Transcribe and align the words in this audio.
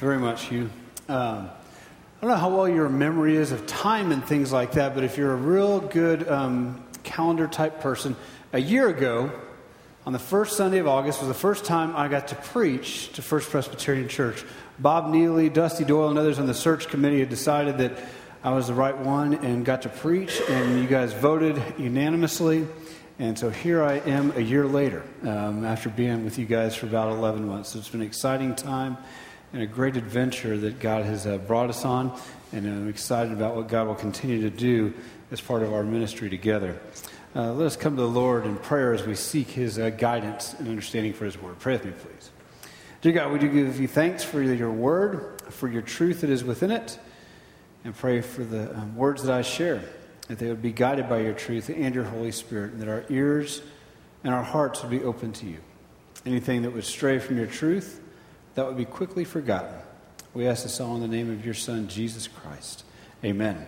very 0.00 0.18
much, 0.18 0.44
Hugh. 0.44 0.70
Um, 1.10 1.50
I 1.50 2.20
don't 2.22 2.30
know 2.30 2.36
how 2.36 2.48
well 2.48 2.66
your 2.66 2.88
memory 2.88 3.36
is 3.36 3.52
of 3.52 3.66
time 3.66 4.12
and 4.12 4.24
things 4.24 4.50
like 4.50 4.72
that, 4.72 4.94
but 4.94 5.04
if 5.04 5.18
you're 5.18 5.32
a 5.32 5.36
real 5.36 5.78
good 5.78 6.26
um, 6.26 6.82
calendar 7.02 7.46
type 7.46 7.82
person, 7.82 8.16
a 8.54 8.58
year 8.58 8.88
ago, 8.88 9.30
on 10.06 10.14
the 10.14 10.18
first 10.18 10.56
Sunday 10.56 10.78
of 10.78 10.88
August, 10.88 11.18
was 11.18 11.28
the 11.28 11.34
first 11.34 11.66
time 11.66 11.94
I 11.94 12.08
got 12.08 12.28
to 12.28 12.34
preach 12.34 13.12
to 13.12 13.20
First 13.20 13.50
Presbyterian 13.50 14.08
Church. 14.08 14.42
Bob 14.78 15.10
Neely, 15.12 15.50
Dusty 15.50 15.84
Doyle, 15.84 16.08
and 16.08 16.18
others 16.18 16.38
on 16.38 16.46
the 16.46 16.54
search 16.54 16.88
committee 16.88 17.20
had 17.20 17.28
decided 17.28 17.76
that 17.76 17.92
I 18.42 18.52
was 18.54 18.68
the 18.68 18.74
right 18.74 18.96
one 18.96 19.34
and 19.34 19.66
got 19.66 19.82
to 19.82 19.90
preach, 19.90 20.40
and 20.48 20.80
you 20.80 20.86
guys 20.86 21.12
voted 21.12 21.62
unanimously. 21.76 22.66
And 23.18 23.38
so 23.38 23.50
here 23.50 23.82
I 23.82 23.96
am 23.98 24.32
a 24.34 24.40
year 24.40 24.66
later 24.66 25.02
um, 25.24 25.62
after 25.66 25.90
being 25.90 26.24
with 26.24 26.38
you 26.38 26.46
guys 26.46 26.74
for 26.74 26.86
about 26.86 27.12
11 27.12 27.46
months. 27.46 27.68
So 27.68 27.78
it's 27.78 27.90
been 27.90 28.00
an 28.00 28.06
exciting 28.06 28.54
time 28.54 28.96
and 29.52 29.62
a 29.62 29.66
great 29.66 29.96
adventure 29.96 30.56
that 30.58 30.78
God 30.78 31.04
has 31.04 31.26
uh, 31.26 31.38
brought 31.38 31.70
us 31.70 31.84
on. 31.84 32.18
And 32.52 32.66
I'm 32.66 32.88
excited 32.88 33.32
about 33.32 33.56
what 33.56 33.68
God 33.68 33.86
will 33.86 33.94
continue 33.94 34.42
to 34.42 34.50
do 34.50 34.94
as 35.30 35.40
part 35.40 35.62
of 35.62 35.72
our 35.72 35.82
ministry 35.82 36.30
together. 36.30 36.80
Uh, 37.34 37.52
let 37.52 37.66
us 37.66 37.76
come 37.76 37.96
to 37.96 38.02
the 38.02 38.08
Lord 38.08 38.44
in 38.44 38.56
prayer 38.56 38.92
as 38.92 39.06
we 39.06 39.14
seek 39.14 39.48
His 39.48 39.78
uh, 39.78 39.90
guidance 39.90 40.54
and 40.54 40.68
understanding 40.68 41.12
for 41.12 41.24
His 41.24 41.40
word. 41.40 41.58
Pray 41.58 41.74
with 41.74 41.84
me, 41.84 41.92
please. 41.92 42.30
Dear 43.02 43.12
God, 43.12 43.32
we 43.32 43.38
do 43.38 43.48
give 43.48 43.80
you 43.80 43.88
thanks 43.88 44.24
for 44.24 44.42
your 44.42 44.70
word, 44.70 45.40
for 45.48 45.68
your 45.68 45.82
truth 45.82 46.22
that 46.22 46.30
is 46.30 46.44
within 46.44 46.70
it, 46.70 46.98
and 47.84 47.96
pray 47.96 48.20
for 48.20 48.44
the 48.44 48.76
um, 48.76 48.96
words 48.96 49.22
that 49.22 49.32
I 49.32 49.42
share 49.42 49.82
that 50.28 50.38
they 50.38 50.48
would 50.48 50.62
be 50.62 50.70
guided 50.70 51.08
by 51.08 51.20
your 51.20 51.32
truth 51.32 51.68
and 51.70 51.92
your 51.92 52.04
Holy 52.04 52.30
Spirit, 52.30 52.72
and 52.72 52.82
that 52.82 52.88
our 52.88 53.04
ears 53.08 53.62
and 54.22 54.32
our 54.32 54.44
hearts 54.44 54.82
would 54.82 54.90
be 54.90 55.02
open 55.02 55.32
to 55.32 55.46
you. 55.46 55.56
Anything 56.24 56.62
that 56.62 56.72
would 56.72 56.84
stray 56.84 57.18
from 57.18 57.36
your 57.36 57.46
truth, 57.46 58.00
that 58.60 58.66
would 58.66 58.76
be 58.76 58.84
quickly 58.84 59.24
forgotten. 59.24 59.72
We 60.34 60.46
ask 60.46 60.64
this 60.64 60.82
all 60.82 60.94
in 60.94 61.00
the 61.00 61.08
name 61.08 61.32
of 61.32 61.46
your 61.46 61.54
Son, 61.54 61.88
Jesus 61.88 62.28
Christ. 62.28 62.84
Amen. 63.24 63.66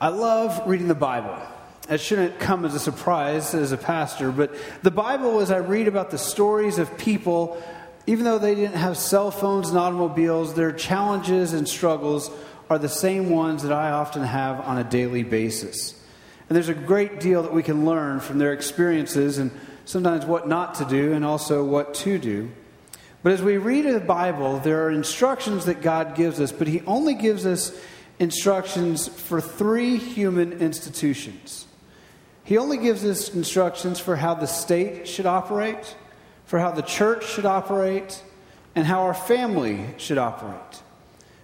I 0.00 0.08
love 0.08 0.66
reading 0.66 0.88
the 0.88 0.96
Bible. 0.96 1.40
It 1.88 2.00
shouldn't 2.00 2.40
come 2.40 2.64
as 2.64 2.74
a 2.74 2.80
surprise 2.80 3.54
as 3.54 3.70
a 3.70 3.76
pastor, 3.76 4.32
but 4.32 4.52
the 4.82 4.90
Bible, 4.90 5.38
as 5.38 5.52
I 5.52 5.58
read 5.58 5.86
about 5.86 6.10
the 6.10 6.18
stories 6.18 6.78
of 6.78 6.98
people, 6.98 7.62
even 8.08 8.24
though 8.24 8.40
they 8.40 8.56
didn't 8.56 8.74
have 8.74 8.96
cell 8.96 9.30
phones 9.30 9.68
and 9.68 9.78
automobiles, 9.78 10.54
their 10.54 10.72
challenges 10.72 11.52
and 11.52 11.68
struggles 11.68 12.32
are 12.68 12.80
the 12.80 12.88
same 12.88 13.30
ones 13.30 13.62
that 13.62 13.72
I 13.72 13.92
often 13.92 14.24
have 14.24 14.58
on 14.58 14.76
a 14.76 14.82
daily 14.82 15.22
basis. 15.22 15.92
And 16.48 16.56
there's 16.56 16.68
a 16.68 16.74
great 16.74 17.20
deal 17.20 17.44
that 17.44 17.54
we 17.54 17.62
can 17.62 17.84
learn 17.84 18.18
from 18.18 18.38
their 18.38 18.52
experiences 18.52 19.38
and 19.38 19.52
sometimes 19.84 20.26
what 20.26 20.48
not 20.48 20.74
to 20.74 20.84
do 20.84 21.12
and 21.12 21.24
also 21.24 21.62
what 21.62 21.94
to 21.94 22.18
do. 22.18 22.50
But 23.26 23.32
as 23.32 23.42
we 23.42 23.56
read 23.56 23.86
the 23.86 23.98
Bible, 23.98 24.60
there 24.60 24.84
are 24.84 24.90
instructions 24.92 25.64
that 25.64 25.82
God 25.82 26.14
gives 26.14 26.38
us, 26.38 26.52
but 26.52 26.68
He 26.68 26.82
only 26.82 27.14
gives 27.14 27.44
us 27.44 27.76
instructions 28.20 29.08
for 29.08 29.40
three 29.40 29.96
human 29.96 30.52
institutions. 30.60 31.66
He 32.44 32.56
only 32.56 32.76
gives 32.76 33.04
us 33.04 33.34
instructions 33.34 33.98
for 33.98 34.14
how 34.14 34.34
the 34.34 34.46
state 34.46 35.08
should 35.08 35.26
operate, 35.26 35.96
for 36.44 36.60
how 36.60 36.70
the 36.70 36.82
church 36.82 37.26
should 37.26 37.46
operate, 37.46 38.22
and 38.76 38.86
how 38.86 39.00
our 39.00 39.12
family 39.12 39.84
should 39.96 40.18
operate. 40.18 40.82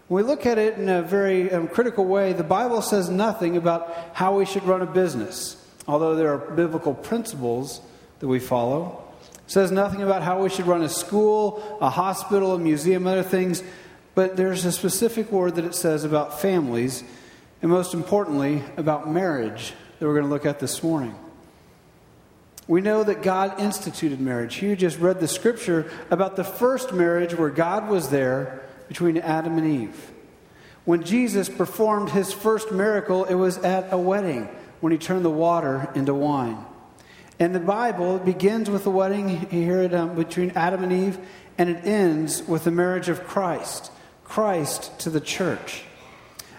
When 0.06 0.22
we 0.22 0.30
look 0.30 0.46
at 0.46 0.58
it 0.58 0.78
in 0.78 0.88
a 0.88 1.02
very 1.02 1.50
um, 1.50 1.66
critical 1.66 2.04
way, 2.04 2.32
the 2.32 2.44
Bible 2.44 2.82
says 2.82 3.10
nothing 3.10 3.56
about 3.56 3.92
how 4.12 4.38
we 4.38 4.46
should 4.46 4.62
run 4.62 4.82
a 4.82 4.86
business, 4.86 5.56
although 5.88 6.14
there 6.14 6.32
are 6.32 6.38
biblical 6.38 6.94
principles 6.94 7.80
that 8.20 8.28
we 8.28 8.38
follow. 8.38 9.02
Says 9.52 9.70
nothing 9.70 10.00
about 10.00 10.22
how 10.22 10.42
we 10.42 10.48
should 10.48 10.66
run 10.66 10.80
a 10.80 10.88
school, 10.88 11.76
a 11.78 11.90
hospital, 11.90 12.54
a 12.54 12.58
museum, 12.58 13.06
other 13.06 13.22
things, 13.22 13.62
but 14.14 14.34
there's 14.34 14.64
a 14.64 14.72
specific 14.72 15.30
word 15.30 15.56
that 15.56 15.66
it 15.66 15.74
says 15.74 16.04
about 16.04 16.40
families, 16.40 17.04
and 17.60 17.70
most 17.70 17.92
importantly, 17.92 18.62
about 18.78 19.12
marriage 19.12 19.74
that 19.98 20.06
we're 20.06 20.14
going 20.14 20.24
to 20.24 20.30
look 20.30 20.46
at 20.46 20.58
this 20.58 20.82
morning. 20.82 21.14
We 22.66 22.80
know 22.80 23.04
that 23.04 23.22
God 23.22 23.60
instituted 23.60 24.22
marriage. 24.22 24.62
You 24.62 24.74
just 24.74 24.98
read 24.98 25.20
the 25.20 25.28
scripture 25.28 25.92
about 26.10 26.36
the 26.36 26.44
first 26.44 26.94
marriage 26.94 27.34
where 27.34 27.50
God 27.50 27.90
was 27.90 28.08
there 28.08 28.62
between 28.88 29.18
Adam 29.18 29.58
and 29.58 29.66
Eve. 29.82 30.12
When 30.86 31.04
Jesus 31.04 31.50
performed 31.50 32.08
his 32.08 32.32
first 32.32 32.72
miracle, 32.72 33.26
it 33.26 33.34
was 33.34 33.58
at 33.58 33.92
a 33.92 33.98
wedding 33.98 34.48
when 34.80 34.92
he 34.92 34.98
turned 34.98 35.26
the 35.26 35.30
water 35.30 35.90
into 35.94 36.14
wine. 36.14 36.64
And 37.42 37.52
the 37.52 37.58
Bible 37.58 38.20
begins 38.20 38.70
with 38.70 38.84
the 38.84 38.90
wedding 38.92 39.28
here 39.50 39.90
um, 39.96 40.14
between 40.14 40.52
Adam 40.52 40.84
and 40.84 40.92
Eve, 40.92 41.18
and 41.58 41.68
it 41.70 41.84
ends 41.84 42.40
with 42.46 42.62
the 42.62 42.70
marriage 42.70 43.08
of 43.08 43.26
Christ, 43.26 43.90
Christ 44.22 44.96
to 45.00 45.10
the 45.10 45.20
church. 45.20 45.82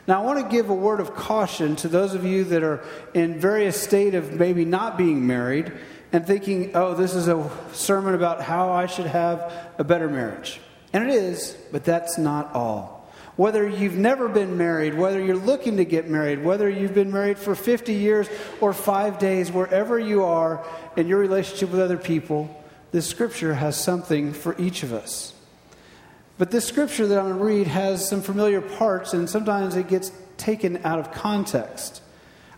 Now, 0.08 0.22
I 0.22 0.26
want 0.26 0.44
to 0.44 0.54
give 0.54 0.70
a 0.70 0.74
word 0.74 1.00
of 1.00 1.16
caution 1.16 1.78
to 1.78 1.88
those 1.88 2.14
of 2.14 2.26
you 2.26 2.44
that 2.44 2.64
are 2.64 2.84
in 3.14 3.40
various 3.40 3.82
state 3.82 4.14
of 4.14 4.34
maybe 4.34 4.66
not 4.66 4.98
being 4.98 5.26
married 5.26 5.72
and 6.12 6.28
thinking, 6.28 6.72
oh, 6.76 6.96
this 6.96 7.16
is 7.16 7.30
a 7.30 7.50
sermon 7.72 8.14
about 8.14 8.42
how 8.42 8.70
I 8.70 8.88
should 8.88 9.08
have 9.08 9.54
a 9.78 9.86
better 9.86 10.10
marriage. 10.10 10.60
And 10.92 11.10
it 11.10 11.16
is, 11.16 11.56
but 11.72 11.86
that's 11.86 12.18
not 12.18 12.54
all. 12.54 12.93
Whether 13.36 13.68
you've 13.68 13.98
never 13.98 14.30
been 14.30 14.58
married, 14.58 14.94
whether 14.94 15.20
you're 15.20 15.36
looking 15.36 15.78
to 15.78 15.86
get 15.86 16.08
married, 16.08 16.44
whether 16.44 16.70
you've 16.70 16.94
been 16.94 17.12
married 17.12 17.40
for 17.40 17.56
50 17.56 17.94
years 17.94 18.30
or 18.62 18.74
five 18.74 19.18
days, 19.18 19.52
wherever 19.52 19.98
you 19.98 20.24
are 20.24 20.64
in 20.96 21.08
your 21.08 21.18
relationship 21.20 21.72
with 21.72 21.80
other 21.80 21.98
people, 21.98 22.64
this 22.92 23.08
scripture 23.08 23.56
has 23.56 23.76
something 23.76 24.34
for 24.34 24.56
each 24.62 24.84
of 24.84 24.94
us. 24.94 25.34
But 26.38 26.52
this 26.52 26.66
scripture 26.66 27.08
that 27.08 27.18
I'm 27.18 27.26
going 27.26 27.38
to 27.38 27.44
read 27.44 27.68
has 27.68 28.08
some 28.08 28.22
familiar 28.22 28.62
parts, 28.62 29.14
and 29.14 29.28
sometimes 29.28 29.76
it 29.76 29.88
gets 29.88 30.12
taken 30.38 30.80
out 30.84 31.00
of 31.00 31.12
context. 31.12 32.02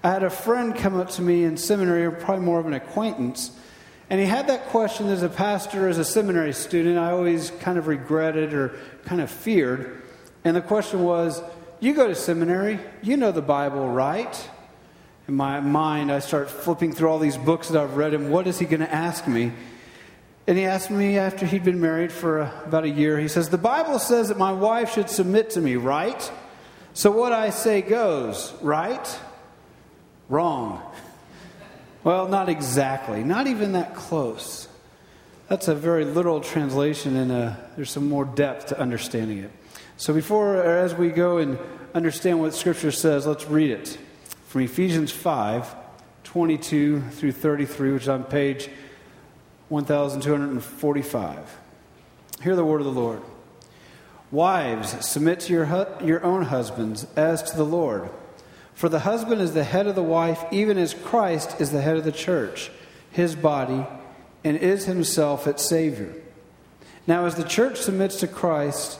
I 0.04 0.10
had 0.12 0.24
a 0.24 0.30
friend 0.30 0.76
come 0.76 1.00
up 1.00 1.10
to 1.12 1.22
me 1.22 1.46
in 1.46 1.56
seminary, 1.56 2.06
or 2.06 2.12
probably 2.12 2.46
more 2.46 2.60
of 2.60 2.66
an 2.66 2.74
acquaintance, 2.74 3.52
and 4.10 4.20
he 4.20 4.28
had 4.28 4.48
that 4.48 4.68
question 4.68 5.08
as 5.08 5.24
a 5.24 5.30
pastor, 5.30 5.90
as 5.90 5.98
a 5.98 6.06
seminary 6.06 6.54
student, 6.54 6.98
I 6.98 7.12
always 7.12 7.52
kind 7.60 7.78
of 7.78 7.88
regretted 7.88 8.54
or 8.54 8.78
kind 9.06 9.20
of 9.20 9.32
feared. 9.32 10.04
And 10.46 10.56
the 10.56 10.62
question 10.62 11.04
was, 11.04 11.42
You 11.82 11.94
go 11.96 12.08
to 12.08 12.16
seminary, 12.16 12.80
you 13.02 13.18
know 13.18 13.32
the 13.32 13.42
Bible, 13.42 13.90
right? 13.90 14.50
In 15.28 15.34
my 15.34 15.60
mind, 15.60 16.12
I 16.12 16.20
start 16.20 16.52
flipping 16.52 16.94
through 16.94 17.10
all 17.10 17.18
these 17.18 17.36
books 17.36 17.70
that 17.70 17.82
I've 17.82 17.98
read, 17.98 18.14
and 18.14 18.32
what 18.32 18.46
is 18.46 18.60
he 18.60 18.66
going 18.66 18.82
to 18.82 18.94
ask 18.94 19.28
me? 19.28 19.52
And 20.46 20.56
he 20.56 20.66
asked 20.66 20.92
me 20.92 21.18
after 21.18 21.48
he'd 21.48 21.64
been 21.64 21.82
married 21.82 22.12
for 22.12 22.42
uh, 22.42 22.52
about 22.66 22.84
a 22.84 22.90
year, 22.90 23.20
he 23.20 23.28
says, 23.28 23.50
The 23.50 23.58
Bible 23.58 23.98
says 23.98 24.28
that 24.28 24.38
my 24.38 24.52
wife 24.52 24.94
should 24.94 25.10
submit 25.10 25.50
to 25.52 25.62
me, 25.62 25.78
right? 25.78 26.32
So 26.94 27.10
what 27.10 27.34
I 27.34 27.50
say 27.50 27.82
goes, 27.82 28.54
right? 28.62 29.20
Wrong. 30.30 30.80
Well, 32.04 32.28
not 32.28 32.50
exactly, 32.50 33.24
not 33.24 33.48
even 33.48 33.72
that 33.72 33.96
close. 33.96 34.68
That's 35.48 35.68
a 35.68 35.74
very 35.74 36.06
literal 36.06 36.40
translation, 36.40 37.16
and 37.16 37.32
uh, 37.32 37.56
there's 37.76 37.90
some 37.90 38.08
more 38.08 38.26
depth 38.26 38.68
to 38.68 38.80
understanding 38.80 39.40
it. 39.40 39.52
So, 39.98 40.14
before, 40.14 40.58
or 40.58 40.78
as 40.78 40.94
we 40.94 41.10
go 41.10 41.38
and 41.38 41.58
understand 41.94 42.42
what 42.42 42.54
Scripture 42.54 42.92
says, 42.92 43.26
let's 43.26 43.46
read 43.46 43.72
it 43.72 43.98
from 44.48 44.62
Ephesians 44.62 45.12
5 45.12 45.74
22 46.24 47.02
through 47.12 47.32
33, 47.32 47.94
which 47.94 48.02
is 48.04 48.10
on 48.10 48.26
page 48.26 48.70
1245. 49.70 51.60
Hear 52.44 52.56
the 52.58 52.66
word 52.66 52.82
of 52.82 52.86
the 52.86 52.92
Lord. 52.92 53.22
Wives, 54.32 55.06
submit 55.08 55.40
to 55.42 55.54
your, 55.54 55.66
hu- 55.66 56.06
your 56.06 56.22
own 56.26 56.42
husbands 56.42 57.08
as 57.16 57.42
to 57.44 57.56
the 57.56 57.64
Lord. 57.64 58.10
For 58.74 58.90
the 58.90 59.00
husband 59.00 59.42
is 59.42 59.54
the 59.54 59.64
head 59.64 59.88
of 59.88 59.96
the 59.96 60.04
wife, 60.04 60.44
even 60.52 60.78
as 60.78 60.94
Christ 60.94 61.62
is 61.62 61.72
the 61.72 61.80
head 61.82 61.96
of 61.96 62.04
the 62.04 62.12
church, 62.12 62.70
his 63.12 63.34
body, 63.34 63.88
and 64.44 64.58
is 64.58 64.86
himself 64.86 65.48
its 65.48 65.64
Savior. 65.66 66.14
Now, 67.08 67.26
as 67.26 67.36
the 67.36 67.46
church 67.46 67.78
submits 67.78 68.20
to 68.20 68.28
Christ, 68.28 69.00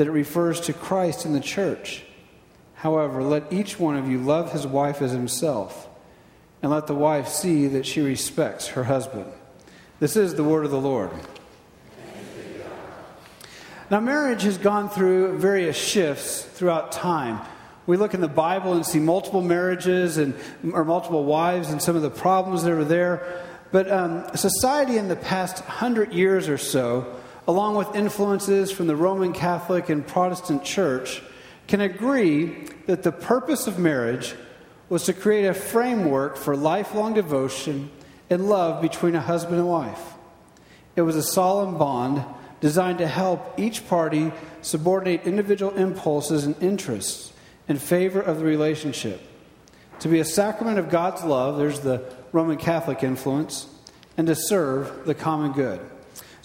that 0.00 0.06
it 0.06 0.12
refers 0.12 0.62
to 0.62 0.72
Christ 0.72 1.26
and 1.26 1.34
the 1.34 1.40
church. 1.40 2.02
However, 2.72 3.22
let 3.22 3.52
each 3.52 3.78
one 3.78 3.96
of 3.96 4.08
you 4.08 4.16
love 4.16 4.50
his 4.50 4.66
wife 4.66 5.02
as 5.02 5.10
himself, 5.10 5.90
and 6.62 6.72
let 6.72 6.86
the 6.86 6.94
wife 6.94 7.28
see 7.28 7.66
that 7.66 7.84
she 7.84 8.00
respects 8.00 8.68
her 8.68 8.84
husband. 8.84 9.26
This 9.98 10.16
is 10.16 10.36
the 10.36 10.42
word 10.42 10.64
of 10.64 10.70
the 10.70 10.80
Lord. 10.80 11.10
Now, 13.90 14.00
marriage 14.00 14.44
has 14.44 14.56
gone 14.56 14.88
through 14.88 15.36
various 15.36 15.76
shifts 15.76 16.44
throughout 16.44 16.92
time. 16.92 17.38
We 17.86 17.98
look 17.98 18.14
in 18.14 18.22
the 18.22 18.26
Bible 18.26 18.72
and 18.72 18.86
see 18.86 19.00
multiple 19.00 19.42
marriages 19.42 20.16
and 20.16 20.34
or 20.72 20.86
multiple 20.86 21.24
wives 21.24 21.68
and 21.68 21.82
some 21.82 21.94
of 21.94 22.00
the 22.00 22.08
problems 22.08 22.62
that 22.62 22.72
are 22.72 22.84
there. 22.86 23.44
But 23.70 23.90
um, 23.92 24.34
society 24.34 24.96
in 24.96 25.08
the 25.08 25.16
past 25.16 25.62
hundred 25.62 26.14
years 26.14 26.48
or 26.48 26.56
so, 26.56 27.19
along 27.50 27.74
with 27.74 27.96
influences 27.96 28.70
from 28.70 28.86
the 28.86 28.94
Roman 28.94 29.32
Catholic 29.32 29.88
and 29.88 30.06
Protestant 30.06 30.62
Church, 30.62 31.20
can 31.66 31.80
agree 31.80 32.68
that 32.86 33.02
the 33.02 33.10
purpose 33.10 33.66
of 33.66 33.76
marriage 33.76 34.36
was 34.88 35.02
to 35.06 35.12
create 35.12 35.46
a 35.46 35.52
framework 35.52 36.36
for 36.36 36.54
lifelong 36.54 37.12
devotion 37.12 37.90
and 38.30 38.48
love 38.48 38.80
between 38.80 39.16
a 39.16 39.20
husband 39.20 39.56
and 39.56 39.66
wife. 39.66 40.00
It 40.94 41.02
was 41.02 41.16
a 41.16 41.24
solemn 41.24 41.76
bond 41.76 42.24
designed 42.60 42.98
to 42.98 43.08
help 43.08 43.58
each 43.58 43.88
party 43.88 44.30
subordinate 44.62 45.24
individual 45.24 45.74
impulses 45.74 46.44
and 46.44 46.54
interests 46.62 47.32
in 47.66 47.78
favor 47.78 48.20
of 48.20 48.38
the 48.38 48.44
relationship. 48.44 49.20
To 49.98 50.08
be 50.08 50.20
a 50.20 50.24
sacrament 50.24 50.78
of 50.78 50.88
God's 50.88 51.24
love, 51.24 51.58
there's 51.58 51.80
the 51.80 52.04
Roman 52.30 52.58
Catholic 52.58 53.02
influence, 53.02 53.66
and 54.16 54.28
to 54.28 54.36
serve 54.36 55.04
the 55.04 55.16
common 55.16 55.50
good. 55.50 55.80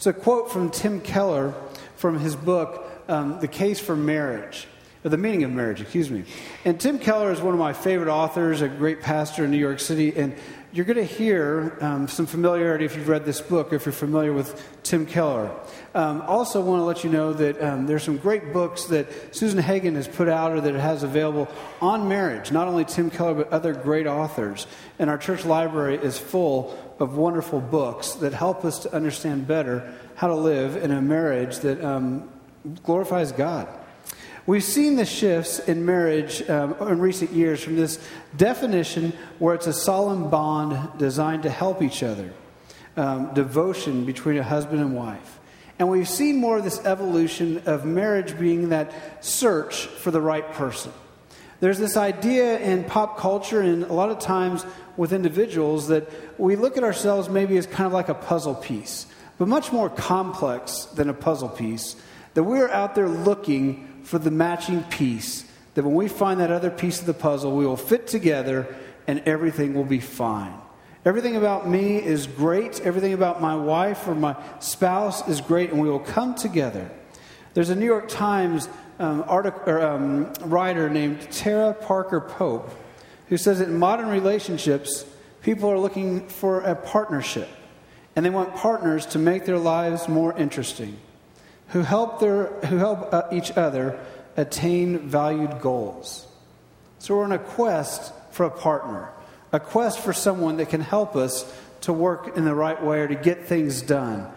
It's 0.05 0.15
a 0.15 0.21
quote 0.21 0.51
from 0.51 0.69
Tim 0.69 1.01
Keller 1.01 1.55
from 1.95 2.19
his 2.19 2.35
book, 2.35 2.87
um, 3.07 3.39
The 3.39 3.47
Case 3.47 3.79
for 3.79 3.95
Marriage, 3.95 4.67
or 5.03 5.09
The 5.09 5.17
Meaning 5.17 5.45
of 5.45 5.51
Marriage, 5.51 5.81
excuse 5.81 6.11
me. 6.11 6.25
And 6.63 6.79
Tim 6.79 6.99
Keller 6.99 7.31
is 7.31 7.41
one 7.41 7.55
of 7.55 7.59
my 7.59 7.73
favorite 7.73 8.11
authors, 8.11 8.61
a 8.61 8.67
great 8.67 9.01
pastor 9.01 9.45
in 9.45 9.49
New 9.49 9.57
York 9.57 9.79
City, 9.79 10.15
and 10.15 10.35
you're 10.71 10.85
going 10.85 10.97
to 10.97 11.03
hear 11.03 11.75
um, 11.81 12.07
some 12.07 12.27
familiarity 12.27 12.85
if 12.85 12.95
you've 12.95 13.07
read 13.07 13.25
this 13.25 13.41
book, 13.41 13.73
if 13.73 13.87
you're 13.87 13.93
familiar 13.93 14.31
with 14.31 14.63
Tim 14.83 15.07
Keller. 15.07 15.49
Um, 15.95 16.21
also, 16.23 16.61
want 16.61 16.81
to 16.81 16.83
let 16.83 17.03
you 17.03 17.09
know 17.09 17.33
that 17.33 17.59
um, 17.63 17.87
there's 17.87 18.03
some 18.03 18.17
great 18.17 18.53
books 18.53 18.85
that 18.85 19.33
Susan 19.33 19.57
Hagen 19.57 19.95
has 19.95 20.07
put 20.07 20.29
out 20.29 20.51
or 20.51 20.61
that 20.61 20.75
it 20.75 20.81
has 20.81 21.01
available 21.01 21.47
on 21.81 22.07
marriage. 22.07 22.51
Not 22.51 22.67
only 22.67 22.85
Tim 22.85 23.09
Keller, 23.09 23.33
but 23.33 23.51
other 23.51 23.73
great 23.73 24.05
authors. 24.05 24.67
And 24.99 25.09
our 25.09 25.17
church 25.17 25.45
library 25.45 25.95
is 25.95 26.19
full 26.19 26.77
of 26.99 27.17
wonderful 27.17 27.59
books 27.59 28.13
that 28.13 28.33
help 28.33 28.63
us 28.65 28.79
to 28.79 28.93
understand 28.93 29.47
better 29.47 29.93
how 30.15 30.27
to 30.27 30.35
live 30.35 30.77
in 30.77 30.91
a 30.91 31.01
marriage 31.01 31.59
that 31.59 31.83
um, 31.83 32.29
glorifies 32.83 33.31
God. 33.31 33.67
We've 34.47 34.63
seen 34.63 34.95
the 34.95 35.05
shifts 35.05 35.57
in 35.59 35.85
marriage 35.85 36.47
um, 36.49 36.75
in 36.81 36.99
recent 36.99 37.31
years 37.31 37.63
from 37.63 37.75
this 37.75 37.99
definition 38.37 39.11
where 39.39 39.55
it's 39.55 39.65
a 39.65 39.73
solemn 39.73 40.29
bond 40.29 40.99
designed 40.99 41.43
to 41.43 41.49
help 41.49 41.81
each 41.81 42.03
other, 42.03 42.31
um, 42.95 43.33
devotion 43.33 44.05
between 44.05 44.37
a 44.37 44.43
husband 44.43 44.81
and 44.81 44.95
wife. 44.95 45.39
And 45.79 45.89
we've 45.89 46.07
seen 46.07 46.37
more 46.37 46.59
of 46.59 46.63
this 46.63 46.79
evolution 46.85 47.63
of 47.65 47.85
marriage 47.85 48.37
being 48.37 48.69
that 48.69 49.25
search 49.25 49.87
for 49.87 50.11
the 50.11 50.21
right 50.21 50.49
person. 50.53 50.93
There's 51.59 51.79
this 51.79 51.97
idea 51.97 52.59
in 52.59 52.83
pop 52.83 53.17
culture 53.17 53.61
and 53.61 53.83
a 53.83 53.93
lot 53.93 54.09
of 54.09 54.19
times 54.19 54.65
with 54.97 55.13
individuals 55.13 55.87
that 55.87 56.09
we 56.39 56.55
look 56.55 56.77
at 56.77 56.83
ourselves 56.83 57.29
maybe 57.29 57.57
as 57.57 57.65
kind 57.65 57.87
of 57.87 57.93
like 57.93 58.09
a 58.09 58.13
puzzle 58.13 58.55
piece, 58.55 59.07
but 59.37 59.47
much 59.47 59.71
more 59.71 59.89
complex 59.89 60.85
than 60.85 61.09
a 61.09 61.13
puzzle 61.13 61.49
piece. 61.49 61.95
That 62.33 62.43
we're 62.43 62.69
out 62.69 62.95
there 62.95 63.07
looking 63.07 64.01
for 64.03 64.19
the 64.19 64.31
matching 64.31 64.83
piece. 64.83 65.45
That 65.75 65.83
when 65.83 65.95
we 65.95 66.07
find 66.07 66.39
that 66.39 66.51
other 66.51 66.69
piece 66.69 66.99
of 66.99 67.05
the 67.05 67.13
puzzle, 67.13 67.55
we 67.55 67.65
will 67.65 67.77
fit 67.77 68.07
together 68.07 68.67
and 69.07 69.21
everything 69.25 69.73
will 69.73 69.85
be 69.85 69.99
fine. 69.99 70.53
Everything 71.05 71.35
about 71.35 71.69
me 71.69 71.97
is 71.97 72.25
great. 72.25 72.81
Everything 72.81 73.13
about 73.13 73.39
my 73.39 73.55
wife 73.55 74.07
or 74.07 74.15
my 74.15 74.35
spouse 74.59 75.27
is 75.27 75.39
great, 75.39 75.69
and 75.69 75.79
we 75.79 75.87
will 75.87 75.99
come 75.99 76.33
together. 76.33 76.89
There's 77.53 77.69
a 77.69 77.75
New 77.75 77.85
York 77.85 78.09
Times 78.09 78.67
um, 78.99 79.23
or, 79.27 79.81
um, 79.81 80.33
writer 80.41 80.89
named 80.89 81.21
Tara 81.31 81.73
Parker 81.73 82.21
Pope 82.21 82.69
who 83.29 83.37
says 83.37 83.59
that 83.59 83.67
in 83.67 83.77
modern 83.77 84.09
relationships, 84.09 85.05
people 85.41 85.69
are 85.69 85.79
looking 85.79 86.27
for 86.27 86.61
a 86.61 86.75
partnership, 86.75 87.49
and 88.15 88.25
they 88.25 88.29
want 88.29 88.55
partners 88.55 89.05
to 89.07 89.19
make 89.19 89.45
their 89.45 89.57
lives 89.57 90.07
more 90.07 90.37
interesting 90.37 90.97
who 91.69 91.81
help, 91.81 92.19
their, 92.19 92.45
who 92.65 92.77
help 92.77 93.11
uh, 93.11 93.23
each 93.31 93.51
other 93.51 93.99
attain 94.37 94.99
valued 94.99 95.59
goals. 95.61 96.27
So 96.99 97.15
we're 97.15 97.23
on 97.23 97.31
a 97.31 97.39
quest 97.39 98.13
for 98.31 98.45
a 98.45 98.51
partner, 98.51 99.09
a 99.51 99.59
quest 99.59 99.99
for 99.99 100.13
someone 100.13 100.57
that 100.57 100.69
can 100.69 100.81
help 100.81 101.15
us 101.15 101.51
to 101.81 101.91
work 101.91 102.37
in 102.37 102.45
the 102.45 102.53
right 102.53 102.81
way 102.81 102.99
or 102.99 103.07
to 103.07 103.15
get 103.15 103.45
things 103.45 103.81
done, 103.81 104.31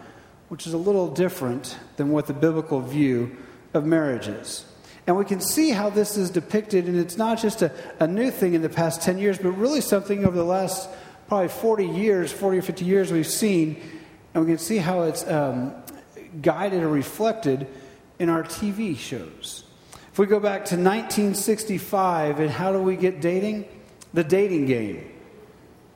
which 0.49 0.65
is 0.65 0.73
a 0.73 0.77
little 0.77 1.07
different 1.13 1.77
than 1.97 2.09
what 2.09 2.25
the 2.25 2.33
biblical 2.33 2.81
view 2.81 3.37
of 3.73 3.85
marriages. 3.85 4.65
And 5.07 5.17
we 5.17 5.25
can 5.25 5.41
see 5.41 5.71
how 5.71 5.89
this 5.89 6.17
is 6.17 6.29
depicted, 6.29 6.85
and 6.85 6.97
it's 6.97 7.17
not 7.17 7.39
just 7.39 7.61
a, 7.61 7.71
a 7.99 8.07
new 8.07 8.29
thing 8.29 8.53
in 8.53 8.61
the 8.61 8.69
past 8.69 9.01
10 9.01 9.17
years, 9.17 9.37
but 9.37 9.51
really 9.51 9.81
something 9.81 10.23
over 10.23 10.35
the 10.35 10.43
last 10.43 10.89
probably 11.27 11.47
40 11.47 11.85
years, 11.85 12.31
40 12.31 12.59
or 12.59 12.61
50 12.61 12.85
years 12.85 13.11
we've 13.11 13.25
seen, 13.25 13.81
and 14.33 14.45
we 14.45 14.51
can 14.51 14.59
see 14.59 14.77
how 14.77 15.03
it's 15.03 15.27
um, 15.27 15.73
guided 16.41 16.83
or 16.83 16.89
reflected 16.89 17.67
in 18.19 18.29
our 18.29 18.43
TV 18.43 18.97
shows. 18.97 19.63
If 20.11 20.19
we 20.19 20.25
go 20.25 20.39
back 20.39 20.65
to 20.65 20.75
1965, 20.75 22.39
and 22.39 22.49
how 22.49 22.71
do 22.71 22.79
we 22.79 22.95
get 22.95 23.21
dating? 23.21 23.65
The 24.13 24.23
dating 24.23 24.65
game. 24.65 25.09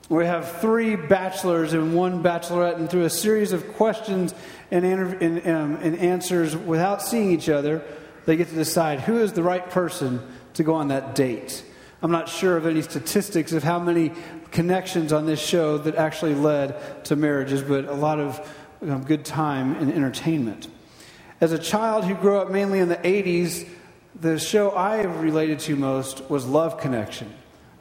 We 0.08 0.26
have 0.26 0.60
three 0.60 0.96
bachelors 0.96 1.72
and 1.72 1.94
one 1.94 2.22
bachelorette, 2.22 2.76
and 2.76 2.90
through 2.90 3.04
a 3.04 3.10
series 3.10 3.52
of 3.52 3.74
questions 3.74 4.34
and, 4.74 5.22
and, 5.22 5.46
um, 5.46 5.76
and 5.76 5.96
answers 5.98 6.56
without 6.56 7.00
seeing 7.00 7.30
each 7.30 7.48
other, 7.48 7.82
they 8.26 8.36
get 8.36 8.48
to 8.48 8.54
decide 8.54 9.00
who 9.00 9.18
is 9.18 9.32
the 9.32 9.42
right 9.42 9.70
person 9.70 10.20
to 10.54 10.64
go 10.64 10.74
on 10.74 10.88
that 10.88 11.14
date. 11.14 11.64
I'm 12.02 12.10
not 12.10 12.28
sure 12.28 12.56
of 12.56 12.66
any 12.66 12.82
statistics 12.82 13.52
of 13.52 13.62
how 13.62 13.78
many 13.78 14.12
connections 14.50 15.12
on 15.12 15.26
this 15.26 15.40
show 15.40 15.78
that 15.78 15.94
actually 15.94 16.34
led 16.34 17.04
to 17.04 17.16
marriages, 17.16 17.62
but 17.62 17.86
a 17.86 17.94
lot 17.94 18.18
of 18.18 18.46
good 19.06 19.24
time 19.24 19.76
and 19.76 19.92
entertainment. 19.92 20.68
As 21.40 21.52
a 21.52 21.58
child 21.58 22.04
who 22.04 22.14
grew 22.14 22.38
up 22.38 22.50
mainly 22.50 22.80
in 22.80 22.88
the 22.88 22.96
80s, 22.96 23.68
the 24.20 24.38
show 24.38 24.70
I 24.70 25.02
related 25.02 25.60
to 25.60 25.76
most 25.76 26.28
was 26.28 26.46
Love 26.46 26.78
Connection. 26.78 27.32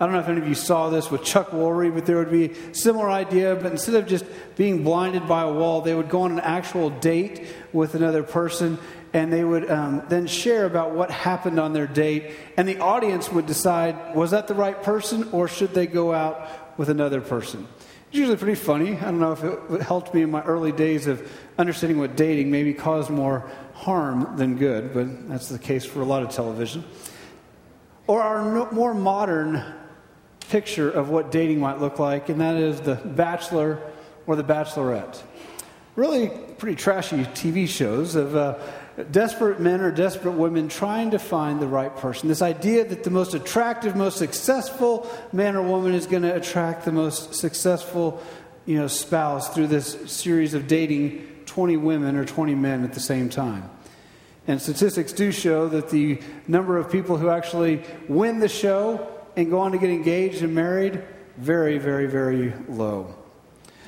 I 0.04 0.06
don't 0.06 0.16
know 0.16 0.20
if 0.20 0.28
any 0.28 0.42
of 0.42 0.48
you 0.50 0.54
saw 0.54 0.90
this 0.90 1.10
with 1.10 1.24
Chuck 1.24 1.52
Woolery, 1.52 1.94
but 1.94 2.06
there 2.06 2.18
would 2.18 2.30
be 2.30 2.52
a 2.52 2.74
similar 2.74 3.10
idea. 3.10 3.56
But 3.56 3.72
instead 3.72 3.96
of 3.96 4.06
just 4.06 4.26
being 4.58 4.84
blinded 4.84 5.30
by 5.30 5.44
a 5.44 5.54
wall, 5.54 5.80
they 5.80 5.96
would 5.96 6.10
go 6.10 6.24
on 6.24 6.34
an 6.34 6.42
actual 6.42 6.90
date 6.90 7.48
with 7.72 7.96
another 7.96 8.22
person, 8.22 8.80
and 9.14 9.32
they 9.32 9.46
would 9.46 9.72
um, 9.72 10.04
then 10.10 10.28
share 10.28 10.66
about 10.66 10.92
what 10.92 11.10
happened 11.10 11.58
on 11.58 11.72
their 11.72 11.88
date. 11.88 12.32
And 12.58 12.68
the 12.68 12.80
audience 12.80 13.32
would 13.32 13.46
decide 13.46 14.14
was 14.14 14.32
that 14.32 14.50
the 14.50 14.56
right 14.56 14.84
person, 14.84 15.30
or 15.32 15.48
should 15.48 15.74
they 15.74 15.88
go 15.88 16.14
out 16.14 16.78
with 16.78 16.90
another 16.90 17.22
person? 17.22 17.66
It's 18.10 18.18
usually 18.18 18.36
pretty 18.36 18.56
funny. 18.56 18.98
I 18.98 19.06
don't 19.06 19.22
know 19.22 19.32
if 19.32 19.42
it 19.72 19.82
helped 19.84 20.14
me 20.14 20.24
in 20.24 20.32
my 20.32 20.42
early 20.42 20.74
days 20.74 21.08
of 21.08 21.26
understanding 21.58 21.98
what 21.98 22.18
dating 22.18 22.52
maybe 22.52 22.74
caused 22.74 23.10
more 23.10 23.50
harm 23.74 24.36
than 24.36 24.58
good, 24.58 24.94
but 24.94 25.30
that's 25.30 25.48
the 25.48 25.60
case 25.60 25.86
for 25.86 26.02
a 26.02 26.06
lot 26.06 26.24
of 26.24 26.30
television. 26.30 26.84
Or 28.06 28.22
our 28.22 28.70
more 28.74 28.94
modern 28.94 29.64
picture 30.54 30.88
of 30.88 31.10
what 31.10 31.32
dating 31.32 31.60
might 31.60 31.80
look 31.80 31.98
like, 31.98 32.30
and 32.30 32.40
that 32.40 32.56
is 32.56 32.80
the 32.82 32.94
bachelor 32.94 33.82
or 34.28 34.36
the 34.36 34.44
bachelorette. 34.44 35.20
Really 35.96 36.30
pretty 36.60 36.76
trashy 36.76 37.24
TV 37.24 37.68
shows 37.68 38.14
of 38.14 38.36
uh, 38.36 38.60
desperate 39.10 39.60
men 39.60 39.82
or 39.82 39.90
desperate 39.90 40.34
women 40.34 40.68
trying 40.68 41.10
to 41.10 41.18
find 41.18 41.60
the 41.60 41.66
right 41.66 41.98
person. 41.98 42.30
This 42.30 42.44
idea 42.44 42.86
that 42.86 43.04
the 43.04 43.10
most 43.10 43.34
attractive, 43.34 43.96
most 43.96 44.20
successful 44.20 45.10
man 45.32 45.56
or 45.56 45.64
woman 45.64 45.96
is 45.96 46.06
going 46.06 46.22
to 46.22 46.36
attract 46.36 46.86
the 46.86 46.92
most 46.92 47.34
successful 47.34 48.22
you 48.68 48.78
know, 48.78 48.86
spouse 48.86 49.56
through 49.56 49.68
this 49.68 49.98
series 50.06 50.54
of 50.54 50.68
dating 50.68 51.28
20 51.48 51.78
women 51.78 52.16
or 52.16 52.26
20 52.26 52.54
men 52.54 52.84
at 52.84 52.94
the 52.94 53.00
same 53.00 53.28
time. 53.28 53.68
And 54.46 54.62
statistics 54.62 55.14
do 55.14 55.32
show 55.32 55.68
that 55.70 55.90
the 55.90 56.22
number 56.48 56.78
of 56.78 56.92
people 56.92 57.18
who 57.18 57.30
actually 57.30 57.82
win 58.08 58.38
the 58.38 58.48
show 58.48 59.10
and 59.36 59.50
go 59.50 59.60
on 59.60 59.72
to 59.72 59.78
get 59.78 59.90
engaged 59.90 60.42
and 60.42 60.54
married, 60.54 61.04
very, 61.38 61.78
very, 61.78 62.08
very 62.08 62.54
low. 62.68 63.16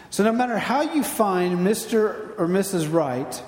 So 0.09 0.23
no 0.23 0.31
matter 0.31 0.57
how 0.57 0.81
you 0.81 1.03
find 1.03 1.59
Mr. 1.59 2.39
or 2.39 2.47
Mrs. 2.47 2.91
Right, 2.91 3.43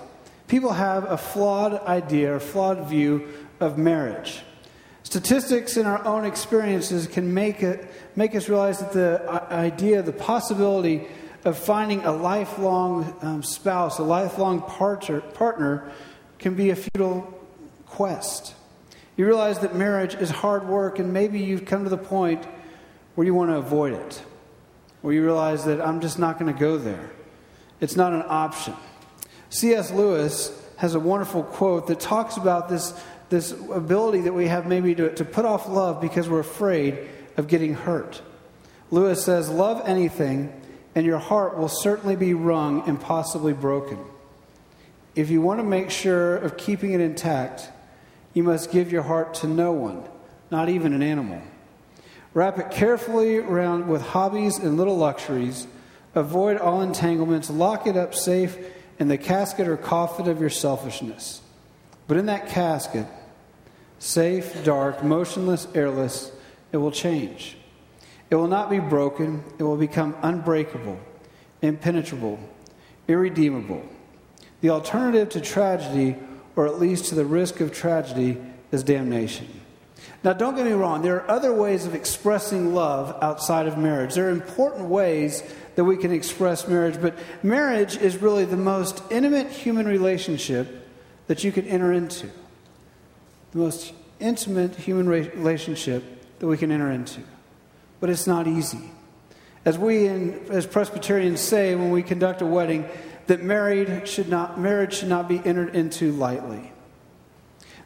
people 0.48 0.74
have 0.74 1.06
a 1.06 1.18
flawed 1.18 1.74
idea 1.74 2.36
or 2.36 2.39
flawed 2.39 2.88
view 2.88 3.27
of 3.60 3.77
marriage. 3.77 4.42
Statistics 5.04 5.77
in 5.77 5.86
our 5.86 6.04
own 6.06 6.25
experiences 6.25 7.08
can 7.08 7.34
make, 7.34 7.63
it, 7.63 7.89
make 8.18 8.36
us 8.36 8.50
realize 8.50 8.80
that 8.80 8.92
the 8.92 9.30
idea, 9.50 10.01
the 10.01 10.12
possibility 10.12 11.08
of 11.46 11.58
finding 11.58 12.04
a 12.04 12.12
lifelong 12.12 13.16
um, 13.22 13.42
spouse, 13.42 14.00
a 14.00 14.04
lifelong 14.04 14.62
partner, 14.62 15.22
partner, 15.22 15.89
can 16.39 16.56
be 16.56 16.72
a 16.72 16.75
futile 16.75 17.34
quest. 17.86 18.54
You 19.18 19.26
realize 19.26 19.60
that 19.60 19.76
marriage 19.76 20.14
is 20.14 20.30
hard 20.30 20.68
work, 20.68 21.00
and 21.00 21.12
maybe 21.12 21.40
you've 21.40 21.66
come 21.66 21.84
to 21.84 21.90
the 21.90 21.98
point 21.98 22.46
where 23.16 23.26
you 23.26 23.34
want 23.34 23.50
to 23.50 23.58
avoid 23.58 23.94
it, 23.94 24.22
where 25.02 25.14
you 25.14 25.24
realize 25.24 25.66
that 25.66 25.82
I'm 25.82 26.02
just 26.02 26.20
not 26.20 26.38
going 26.40 26.54
to 26.54 26.60
go 26.60 26.78
there. 26.78 27.10
It's 27.82 27.96
not 27.96 28.14
an 28.14 28.24
option. 28.28 28.76
C.S. 29.50 29.92
Lewis 29.92 30.52
has 30.78 30.94
a 30.94 31.00
wonderful 31.00 31.42
quote 31.42 31.88
that 31.88 32.00
talks 32.00 32.38
about 32.38 32.70
this, 32.70 32.94
this 33.30 33.52
ability 33.52 34.22
that 34.22 34.34
we 34.34 34.48
have 34.48 34.68
maybe 34.68 34.94
to, 34.94 35.14
to 35.16 35.26
put 35.26 35.46
off 35.46 35.68
love 35.68 36.00
because 36.00 36.30
we're 36.30 36.40
afraid 36.40 37.00
of 37.38 37.48
getting 37.48 37.74
hurt. 37.74 38.22
Lewis 38.92 39.26
says, 39.26 39.50
Love 39.50 39.82
anything, 39.86 40.54
and 40.94 41.08
your 41.08 41.18
heart 41.18 41.58
will 41.58 41.70
certainly 41.70 42.16
be 42.16 42.36
wrung 42.36 42.88
and 42.88 43.02
possibly 43.02 43.54
broken. 43.54 43.98
If 45.16 45.32
you 45.32 45.42
want 45.42 45.60
to 45.60 45.64
make 45.64 45.90
sure 45.90 46.38
of 46.38 46.58
keeping 46.58 46.94
it 46.94 47.02
intact, 47.02 47.72
you 48.38 48.44
must 48.44 48.70
give 48.70 48.91
your 48.91 49.01
heart 49.01 49.34
to 49.34 49.48
no 49.48 49.72
one, 49.72 50.03
not 50.51 50.70
even 50.70 50.94
an 50.94 51.01
animal. 51.01 51.41
Wrap 52.36 52.60
it 52.60 52.70
carefully 52.70 53.39
around 53.39 53.88
with 53.88 54.00
hobbies 54.00 54.60
and 54.60 54.77
little 54.77 54.96
luxuries. 54.96 55.65
Avoid 56.13 56.60
all 56.60 56.82
entanglements. 56.82 57.50
Lock 57.50 57.88
it 57.88 57.98
up 57.98 58.13
safe 58.13 58.56
in 59.00 59.08
the 59.08 59.17
casket 59.17 59.67
or 59.67 59.75
coffin 59.75 60.29
of 60.29 60.39
your 60.39 60.51
selfishness. 60.51 61.41
But 62.08 62.17
in 62.17 62.27
that 62.27 62.48
casket, 62.50 63.08
safe, 63.98 64.63
dark, 64.63 65.03
motionless, 65.03 65.67
airless, 65.74 66.32
it 66.72 66.77
will 66.77 66.91
change. 66.91 67.58
It 68.29 68.36
will 68.36 68.48
not 68.48 68.70
be 68.70 68.77
broken, 68.77 69.44
it 69.58 69.63
will 69.63 69.77
become 69.77 70.15
unbreakable, 70.22 71.00
impenetrable, 71.63 72.38
irredeemable. 73.08 73.84
The 74.62 74.70
alternative 74.70 75.29
to 75.29 75.41
tragedy 75.41 76.17
or 76.58 76.68
at 76.68 76.80
least 76.80 77.06
to 77.06 77.16
the 77.16 77.24
risk 77.24 77.62
of 77.62 77.72
tragedy, 77.72 78.36
is 78.72 78.84
damnation. 78.84 79.48
Now, 80.24 80.34
don't 80.34 80.56
get 80.56 80.66
me 80.66 80.74
wrong, 80.74 81.04
there 81.04 81.22
are 81.22 81.30
other 81.30 81.54
ways 81.54 81.86
of 81.86 81.96
expressing 81.96 82.74
love 82.74 83.16
outside 83.22 83.68
of 83.68 83.78
marriage. 83.78 84.16
There 84.16 84.28
are 84.28 84.32
important 84.32 84.90
ways 84.90 85.44
that 85.76 85.86
we 85.86 85.96
can 85.96 86.12
express 86.12 86.68
marriage, 86.68 87.00
but 87.00 87.16
marriage 87.44 87.96
is 87.96 88.18
really 88.18 88.44
the 88.44 88.58
most 88.58 89.02
intimate 89.12 89.50
human 89.50 89.88
relationship 89.88 90.88
that 91.28 91.44
you 91.44 91.52
can 91.52 91.68
enter 91.68 91.94
into. 91.94 92.28
The 93.52 93.60
most 93.60 93.94
intimate 94.20 94.76
human 94.76 95.08
relationship 95.08 96.04
that 96.40 96.48
we 96.48 96.58
can 96.58 96.72
enter 96.72 96.92
into. 96.92 97.22
But 98.00 98.10
it's 98.10 98.28
not 98.28 98.48
easy. 98.48 98.92
As 99.66 99.78
we, 99.78 100.08
in, 100.08 100.48
as 100.50 100.66
Presbyterians, 100.66 101.42
say 101.42 101.76
when 101.76 101.92
we 101.92 102.02
conduct 102.02 102.42
a 102.42 102.46
wedding, 102.46 102.90
that 103.27 103.43
married 103.43 104.07
should 104.07 104.29
not, 104.29 104.60
marriage 104.60 104.96
should 104.96 105.10
not 105.10 105.27
be 105.27 105.41
entered 105.46 105.75
into 105.75 106.12
lightly. 106.13 106.72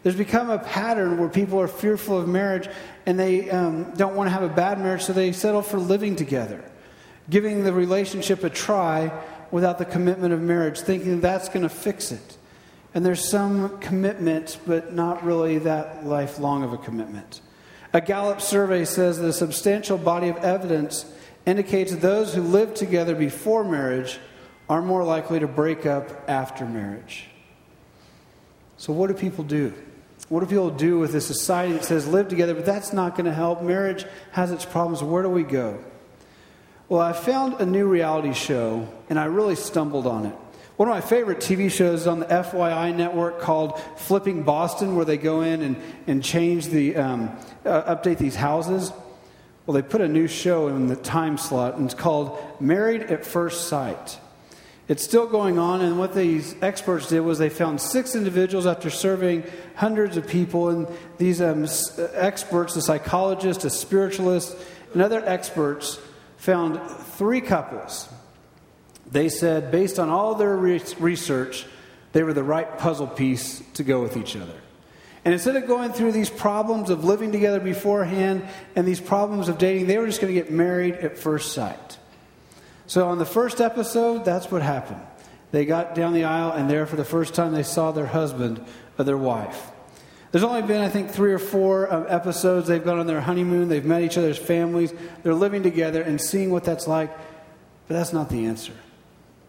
There's 0.04 0.16
become 0.16 0.50
a 0.50 0.58
pattern 0.58 1.20
where 1.20 1.30
people 1.30 1.60
are 1.60 1.68
fearful 1.68 2.18
of 2.20 2.28
marriage 2.28 2.68
and 3.06 3.20
they 3.20 3.50
um, 3.52 3.92
don't 3.96 4.16
want 4.16 4.28
to 4.28 4.32
have 4.32 4.44
a 4.44 4.50
bad 4.50 4.80
marriage, 4.80 5.04
so 5.04 5.14
they 5.14 5.32
settle 5.32 5.62
for 5.62 5.78
living 5.78 6.16
together, 6.16 6.64
giving 7.30 7.64
the 7.64 7.74
relationship 7.74 8.44
a 8.44 8.50
try 8.50 9.12
without 9.52 9.78
the 9.78 9.86
commitment 9.86 10.34
of 10.34 10.42
marriage, 10.42 10.80
thinking 10.80 11.22
that's 11.22 11.50
going 11.50 11.64
to 11.64 11.70
fix 11.70 12.12
it. 12.12 12.38
And 12.94 13.06
there's 13.06 13.30
some 13.30 13.80
commitment, 13.80 14.60
but 14.66 14.94
not 14.94 15.24
really 15.24 15.60
that 15.60 16.06
lifelong 16.06 16.64
of 16.64 16.74
a 16.74 16.78
commitment. 16.78 17.42
A 17.94 18.02
Gallup 18.02 18.42
survey 18.42 18.86
says 18.86 19.20
that 19.20 19.28
a 19.28 19.34
substantial 19.34 19.98
body 19.98 20.30
of 20.30 20.38
evidence 20.38 21.06
indicates 21.46 21.96
those 21.96 22.34
who 22.34 22.42
live 22.42 22.74
together 22.74 23.16
before 23.16 23.64
marriage 23.64 24.20
are 24.72 24.82
more 24.82 25.04
likely 25.04 25.38
to 25.38 25.48
break 25.48 25.86
up 25.86 26.30
after 26.30 26.66
marriage. 26.66 27.26
So, 28.78 28.94
what 28.94 29.08
do 29.08 29.14
people 29.14 29.44
do? 29.44 29.74
What 30.30 30.40
do 30.40 30.46
people 30.46 30.70
do 30.70 30.98
with 30.98 31.14
a 31.14 31.20
society 31.20 31.74
that 31.74 31.84
says 31.84 32.08
live 32.08 32.30
together, 32.30 32.54
but 32.54 32.66
that's 32.66 32.94
not 32.94 33.18
going 33.18 33.26
to 33.26 33.34
help? 33.34 33.62
Marriage 33.62 34.06
has 34.32 34.50
its 34.50 34.64
problems. 34.64 35.04
Where 35.04 35.24
do 35.24 35.30
we 35.30 35.44
go? 35.44 35.78
Well, 36.88 37.02
I 37.02 37.12
found 37.12 37.60
a 37.60 37.66
new 37.66 37.86
reality 37.86 38.32
show, 38.32 38.88
and 39.10 39.20
I 39.20 39.26
really 39.26 39.56
stumbled 39.56 40.08
on 40.08 40.26
it. 40.26 40.36
One 40.78 40.88
of 40.88 40.96
my 40.96 41.02
favorite 41.02 41.40
TV 41.40 41.70
shows 41.70 42.02
is 42.02 42.08
on 42.08 42.22
the 42.22 42.28
FYI 42.28 42.96
network 42.96 43.42
called 43.42 43.78
Flipping 43.98 44.44
Boston, 44.44 44.96
where 44.96 45.04
they 45.04 45.18
go 45.18 45.42
in 45.42 45.64
and, 45.64 45.82
and 46.08 46.24
change 46.24 46.68
the, 46.68 46.96
um, 46.96 47.38
uh, 47.66 47.94
update 47.94 48.20
these 48.20 48.36
houses. 48.36 48.94
Well, 49.66 49.76
they 49.76 49.82
put 49.82 50.00
a 50.00 50.08
new 50.08 50.30
show 50.30 50.70
in 50.70 50.88
the 50.88 50.96
time 50.96 51.38
slot, 51.38 51.76
and 51.76 51.88
it's 51.88 51.94
called 51.94 52.40
Married 52.62 53.02
at 53.02 53.26
First 53.26 53.68
Sight. 53.68 54.18
It's 54.92 55.06
still 55.06 55.26
going 55.26 55.58
on, 55.58 55.80
and 55.80 55.98
what 55.98 56.14
these 56.14 56.54
experts 56.62 57.08
did 57.08 57.22
was 57.22 57.40
they 57.40 57.48
found 57.48 57.80
six 57.80 58.14
individuals 58.14 58.66
after 58.66 58.90
surveying 58.90 59.46
hundreds 59.74 60.18
of 60.18 60.28
people, 60.28 60.68
and 60.68 60.86
these 61.18 61.40
um, 61.40 61.66
experts, 62.14 62.76
a 62.76 62.82
psychologist, 62.82 63.64
a 63.64 63.70
spiritualist, 63.70 64.54
and 64.92 65.02
other 65.02 65.24
experts, 65.26 65.98
found 66.36 66.82
three 67.16 67.40
couples. 67.40 68.10
They 69.10 69.30
said, 69.30 69.72
based 69.72 69.98
on 69.98 70.10
all 70.10 70.36
their 70.36 70.58
re- 70.58 70.84
research, 71.00 71.66
they 72.12 72.24
were 72.24 72.34
the 72.34 72.44
right 72.44 72.78
puzzle 72.78 73.08
piece 73.08 73.64
to 73.76 73.86
go 73.86 74.02
with 74.02 74.18
each 74.18 74.36
other. 74.36 74.60
And 75.24 75.34
instead 75.34 75.56
of 75.56 75.68
going 75.68 75.94
through 75.94 76.12
these 76.12 76.30
problems 76.30 76.90
of 76.90 77.06
living 77.06 77.32
together 77.32 77.62
beforehand 77.62 78.46
and 78.76 78.86
these 78.86 79.00
problems 79.00 79.48
of 79.48 79.58
dating, 79.58 79.88
they 79.88 79.98
were 79.98 80.08
just 80.08 80.20
going 80.20 80.36
to 80.36 80.42
get 80.42 80.52
married 80.52 80.96
at 80.96 81.18
first 81.18 81.54
sight. 81.54 81.91
So, 82.92 83.08
on 83.08 83.20
the 83.20 83.26
first 83.26 83.62
episode, 83.62 84.26
that's 84.26 84.52
what 84.52 84.62
happened. 84.62 85.00
They 85.52 85.64
got 85.64 85.96
down 85.96 86.12
the 86.12 86.26
aisle, 86.26 86.52
and 86.52 86.70
there, 86.70 86.86
for 86.86 86.98
the 86.98 87.06
first 87.06 87.34
time, 87.34 87.54
they 87.54 87.64
saw 87.64 87.94
their 87.94 88.06
husband 88.06 88.62
or 89.00 89.06
their 89.06 89.18
wife. 89.18 89.72
There's 90.34 90.44
only 90.44 90.62
been, 90.62 90.82
I 90.82 90.90
think, 90.90 91.10
three 91.10 91.32
or 91.32 91.40
four 91.40 91.90
um, 91.90 92.06
episodes. 92.10 92.68
They've 92.68 92.84
gone 92.84 93.00
on 93.00 93.08
their 93.08 93.22
honeymoon, 93.22 93.70
they've 93.70 93.86
met 93.86 94.02
each 94.02 94.18
other's 94.18 94.38
families, 94.38 94.94
they're 95.24 95.34
living 95.34 95.64
together 95.64 96.02
and 96.02 96.20
seeing 96.20 96.52
what 96.52 96.66
that's 96.66 96.86
like. 96.86 97.18
But 97.88 97.94
that's 97.94 98.12
not 98.12 98.30
the 98.30 98.44
answer. 98.46 98.74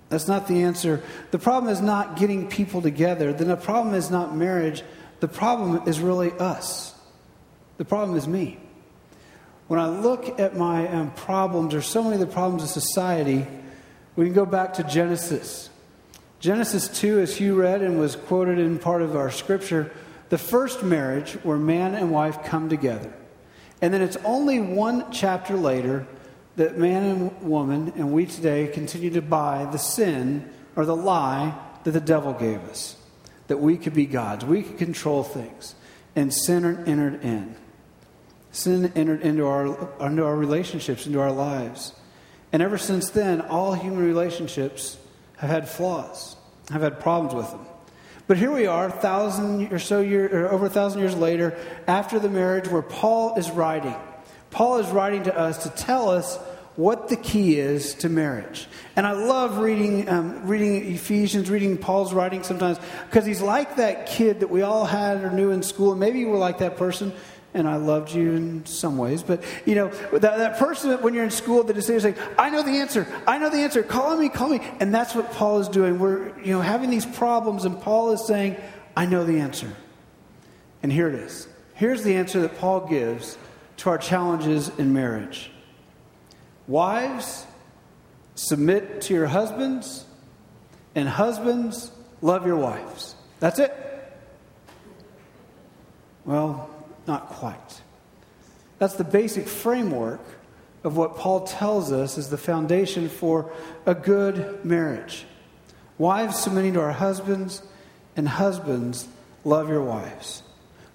That's 0.09 0.29
not 0.29 0.47
the 0.47 0.63
answer. 0.63 1.03
The 1.33 1.41
problem 1.41 1.73
is 1.73 1.81
not 1.81 2.19
getting 2.19 2.49
people 2.49 2.81
together. 2.81 3.33
Then 3.33 3.49
the 3.49 3.57
problem 3.57 3.97
is 3.97 4.09
not 4.09 4.37
marriage. 4.37 4.85
The 5.19 5.27
problem 5.27 5.89
is 5.89 5.99
really 5.99 6.31
us. 6.31 6.95
The 7.79 7.85
problem 7.85 8.17
is 8.17 8.29
me. 8.29 8.61
When 9.69 9.81
I 9.81 9.89
look 9.89 10.39
at 10.41 10.57
my 10.57 10.89
um, 10.89 11.13
problems, 11.13 11.75
or 11.75 11.83
so 11.83 12.03
many 12.03 12.15
of 12.15 12.21
the 12.21 12.27
problems 12.27 12.63
of 12.63 12.69
society, 12.69 13.47
we 14.17 14.27
can 14.27 14.35
go 14.35 14.45
back 14.45 14.75
to 14.75 14.85
Genesis. 14.85 15.71
Genesis 16.41 16.89
2, 16.89 17.21
as 17.21 17.37
Hugh 17.37 17.55
read 17.55 17.83
and 17.83 17.99
was 17.99 18.17
quoted 18.17 18.59
in 18.59 18.79
part 18.79 19.03
of 19.03 19.17
our 19.17 19.31
scripture, 19.31 19.91
the 20.29 20.39
first 20.39 20.83
marriage 20.83 21.33
where 21.43 21.57
man 21.57 21.95
and 21.95 22.11
wife 22.11 22.45
come 22.45 22.69
together. 22.69 23.13
And 23.81 23.95
then 23.95 24.03
it's 24.03 24.17
only 24.25 24.59
one 24.61 25.11
chapter 25.13 25.57
later 25.57 26.07
that 26.57 26.79
man 26.79 27.05
and 27.05 27.43
woman, 27.43 27.93
and 27.97 28.13
we 28.13 28.27
today, 28.27 28.69
continue 28.69 29.11
to 29.11 29.23
buy 29.23 29.67
the 29.71 29.79
sin 29.79 30.51
or 30.77 30.85
the 30.85 30.97
lie 30.97 31.59
that 31.85 31.93
the 31.93 32.01
devil 32.01 32.33
gave 32.33 32.63
us 32.65 32.97
that 33.53 33.59
we 33.59 33.77
could 33.77 33.93
be 33.93 34.07
gods, 34.07 34.47
we 34.47 34.63
could 34.63 34.79
control 34.79 35.23
things. 35.23 35.75
And 36.17 36.33
sin 36.33 36.65
entered 36.87 37.23
in. 37.23 37.55
Sin 38.53 38.93
entered 38.95 39.23
into 39.23 39.47
our, 39.47 39.67
into 40.07 40.25
our 40.25 40.37
relationships, 40.37 41.07
into 41.07 41.21
our 41.21 41.33
lives. 41.33 41.95
And 42.53 42.63
ever 42.63 42.79
since 42.79 43.11
then, 43.11 43.41
all 43.41 43.73
human 43.73 44.05
relationships 44.05 44.99
have 45.39 45.51
had 45.51 45.69
flaws, 45.69 46.37
have 46.71 46.83
had 46.83 47.01
problems 47.01 47.35
with 47.35 47.51
them. 47.51 47.67
But 48.29 48.37
here 48.37 48.53
we 48.53 48.67
are, 48.67 48.91
thousand 48.91 49.73
or 49.73 49.79
so 49.79 50.01
year, 50.01 50.45
or 50.45 50.53
over 50.53 50.67
a 50.67 50.71
thousand 50.71 51.01
years 51.01 51.17
later, 51.17 51.57
after 51.87 52.19
the 52.19 52.29
marriage, 52.29 52.69
where 52.69 52.83
Paul 52.83 53.35
is 53.37 53.51
writing. 53.51 53.97
Paul 54.51 54.79
is 54.79 54.89
writing 54.89 55.25
to 55.25 55.37
us 55.37 55.65
to 55.65 55.71
tell 55.71 56.11
us 56.11 56.37
what 56.77 57.09
the 57.09 57.17
key 57.17 57.59
is 57.59 57.95
to 57.97 58.09
marriage. 58.09 58.67
And 58.97 59.07
I 59.07 59.13
love 59.13 59.59
reading, 59.59 60.09
um, 60.09 60.47
reading 60.47 60.95
Ephesians, 60.95 61.51
reading 61.51 61.77
Paul's 61.77 62.15
writing 62.15 62.43
sometimes, 62.43 62.79
because 63.11 63.27
he's 63.27 63.43
like 63.43 63.77
that 63.77 64.07
kid 64.07 64.41
that 64.41 64.49
we 64.49 64.63
all 64.63 64.87
had 64.87 65.23
or 65.23 65.31
knew 65.31 65.51
in 65.51 65.63
school. 65.63 65.91
And 65.91 66.01
maybe 66.01 66.21
you 66.21 66.29
were 66.29 66.39
like 66.39 66.59
that 66.59 66.77
person 66.77 67.13
and 67.55 67.69
I 67.69 67.77
loved 67.77 68.13
you 68.15 68.33
in 68.33 68.67
some 68.67 68.97
ways. 68.97 69.23
But, 69.23 69.43
you 69.67 69.75
know, 69.75 69.89
that, 69.89 70.21
that 70.39 70.59
person 70.59 70.91
when 71.03 71.15
you're 71.15 71.25
in 71.25 71.31
school 71.31 71.65
that 71.65 71.77
is 71.77 71.87
saying, 71.87 72.17
I 72.39 72.51
know 72.51 72.63
the 72.63 72.79
answer. 72.79 73.07
I 73.27 73.39
know 73.39 73.51
the 73.51 73.59
answer. 73.59 73.83
Call 73.83 74.17
me, 74.17 74.29
call 74.29 74.49
me. 74.49 74.61
And 74.81 74.95
that's 74.95 75.15
what 75.15 75.33
Paul 75.33 75.61
is 75.61 75.69
doing. 75.69 75.99
We're, 75.99 76.39
you 76.41 76.53
know, 76.53 76.61
having 76.61 76.91
these 76.91 77.07
problems, 77.07 77.65
and 77.65 77.81
Paul 77.81 78.13
is 78.13 78.27
saying, 78.27 78.57
I 78.97 79.07
know 79.07 79.25
the 79.25 79.41
answer. 79.41 79.73
And 80.83 80.91
here 80.91 81.09
it 81.09 81.15
is. 81.15 81.47
Here's 81.75 82.03
the 82.03 82.15
answer 82.15 82.41
that 82.43 82.59
Paul 82.59 82.87
gives 82.87 83.37
to 83.79 83.91
our 83.91 83.99
challenges 83.99 84.71
in 84.79 84.93
marriage 84.93 85.51
Wives, 86.69 87.47
submit 88.35 89.03
to 89.03 89.15
your 89.15 89.27
husbands, 89.27 90.07
and 90.95 91.09
husbands, 91.09 91.91
love 92.21 92.47
your 92.47 92.57
wives. 92.57 93.15
That's 93.41 93.59
it. 93.59 93.77
Well, 96.25 96.71
not 97.07 97.29
quite. 97.29 97.83
That's 98.79 98.95
the 98.95 99.05
basic 99.05 99.47
framework 99.47 100.21
of 100.85 100.97
what 100.97 101.17
Paul 101.17 101.47
tells 101.47 101.93
us 101.93 102.19
is 102.19 102.31
the 102.31 102.39
foundation 102.39 103.09
for 103.09 103.53
a 103.87 103.95
good 103.95 104.65
marriage. 104.65 105.25
Wives 105.99 106.39
submitting 106.39 106.75
to 106.75 106.81
our 106.81 106.93
husbands, 106.93 107.63
and 108.17 108.29
husbands 108.29 109.07
love 109.45 109.69
your 109.69 109.83
wives. 109.83 110.43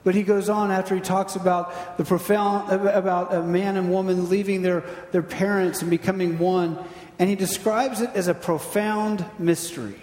But 0.04 0.16
he 0.16 0.24
goes 0.24 0.50
on 0.50 0.72
after 0.72 0.96
he 0.96 1.02
talks 1.02 1.36
about 1.36 1.98
the 1.98 2.06
profound 2.06 2.72
about 2.72 3.34
a 3.34 3.44
man 3.44 3.78
and 3.78 3.92
woman 3.92 4.30
leaving 4.30 4.62
their, 4.62 4.84
their 5.12 5.24
parents 5.24 5.82
and 5.82 5.90
becoming 5.90 6.40
one, 6.40 6.78
and 7.20 7.30
he 7.30 7.36
describes 7.36 8.02
it 8.02 8.10
as 8.14 8.28
a 8.28 8.34
profound 8.34 9.26
mystery. 9.40 10.00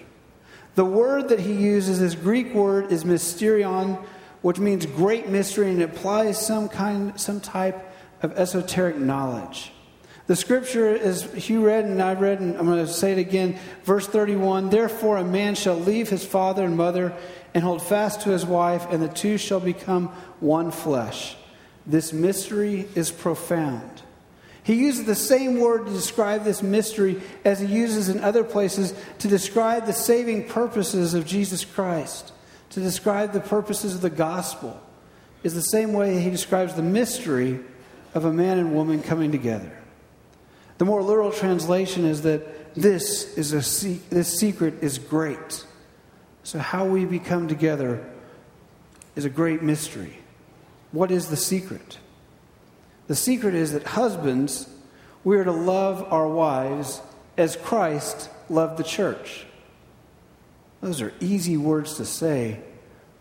The 0.75 0.85
word 0.85 1.29
that 1.29 1.41
he 1.41 1.53
uses, 1.53 2.01
this 2.01 2.15
Greek 2.15 2.53
word, 2.53 2.91
is 2.91 3.05
mysterion, 3.05 4.05
which 4.45 4.59
means 4.59 4.85
great 4.85 5.27
mystery, 5.27 5.71
and 5.71 5.81
implies 5.81 6.39
some 6.39 6.69
kind, 6.69 7.19
some 7.19 7.41
type 7.41 7.91
of 8.23 8.37
esoteric 8.39 8.95
knowledge. 8.95 9.73
The 10.27 10.37
scripture 10.37 10.95
is 10.95 11.23
Hugh 11.33 11.65
read 11.65 11.87
and 11.87 12.03
I 12.03 12.13
read, 12.13 12.41
and 12.41 12.55
I'm 12.59 12.67
going 12.67 12.85
to 12.85 12.93
say 12.93 13.13
it 13.13 13.19
again. 13.19 13.59
Verse 13.85 14.07
31 14.07 14.69
Therefore, 14.69 15.17
a 15.17 15.25
man 15.25 15.55
shall 15.55 15.77
leave 15.77 16.11
his 16.11 16.27
father 16.27 16.63
and 16.63 16.77
mother 16.77 17.17
and 17.55 17.65
hold 17.65 17.81
fast 17.81 18.21
to 18.23 18.33
his 18.33 18.45
wife, 18.45 18.87
and 18.91 19.03
the 19.03 19.09
two 19.09 19.39
shall 19.39 19.61
become 19.61 20.09
one 20.41 20.71
flesh. 20.71 21.37
This 21.87 22.13
mystery 22.13 22.87
is 22.95 23.11
profound. 23.11 24.03
He 24.63 24.75
uses 24.75 25.07
the 25.07 25.15
same 25.15 25.59
word 25.59 25.87
to 25.87 25.93
describe 25.93 26.45
this 26.45 26.63
mystery 26.63 27.23
as 27.47 27.61
he 27.61 27.67
uses 27.67 28.11
in 28.11 28.23
other 28.23 28.45
places 28.45 28.93
to 29.21 29.29
describe 29.29 29.87
the 29.87 29.95
saving 29.95 30.49
purposes 30.49 31.15
of 31.15 31.25
Jesus 31.25 31.65
Christ, 31.65 32.35
to 32.71 32.81
describe 32.81 33.33
the 33.33 33.41
purposes 33.41 33.95
of 33.95 34.01
the 34.01 34.11
gospel. 34.11 34.81
Is 35.43 35.55
the 35.55 35.61
same 35.61 35.93
way 35.93 36.21
he 36.21 36.31
describes 36.31 36.75
the 36.75 36.83
mystery 36.83 37.61
of 38.15 38.25
a 38.25 38.33
man 38.33 38.59
and 38.59 38.75
woman 38.75 39.03
coming 39.03 39.31
together. 39.31 39.79
The 40.79 40.85
more 40.85 41.03
literal 41.03 41.31
translation 41.31 42.05
is 42.05 42.23
that 42.23 42.75
this 42.75 43.37
is 43.37 43.53
a 43.53 43.63
se- 43.63 44.01
this 44.11 44.39
secret 44.39 44.83
is 44.83 44.99
great. 44.99 45.65
So 46.43 46.59
how 46.59 46.87
we 46.87 47.05
become 47.05 47.49
together 47.49 48.05
is 49.17 49.25
a 49.25 49.31
great 49.31 49.63
mystery. 49.63 50.19
What 50.93 51.11
is 51.11 51.29
the 51.29 51.37
secret? 51.37 51.99
The 53.07 53.15
secret 53.15 53.55
is 53.55 53.73
that 53.73 53.85
husbands, 53.85 54.69
we 55.23 55.37
are 55.37 55.45
to 55.45 55.53
love 55.53 56.07
our 56.13 56.29
wives 56.29 57.01
as 57.37 57.57
Christ 57.57 58.31
loved 58.49 58.79
the 58.79 58.85
church. 58.85 59.47
Those 60.85 61.01
are 61.01 61.15
easy 61.19 61.57
words 61.57 61.95
to 61.95 62.05
say, 62.05 62.61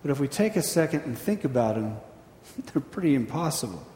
but 0.01 0.11
if 0.11 0.19
we 0.19 0.27
take 0.27 0.57
a 0.57 0.61
second 0.61 1.03
and 1.05 1.17
think 1.17 1.45
about 1.45 1.75
them, 1.75 1.95
they're 2.65 2.81
pretty 2.81 3.15
impossible. 3.15 3.87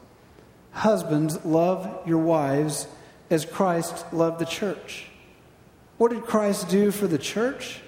Husbands, 0.70 1.44
love 1.44 2.00
your 2.06 2.16
wives 2.16 2.88
as 3.28 3.44
Christ 3.44 4.10
loved 4.10 4.38
the 4.38 4.46
church. 4.46 5.08
What 5.98 6.12
did 6.12 6.22
Christ 6.22 6.70
do 6.70 6.90
for 6.90 7.06
the 7.06 7.18
church? 7.18 7.80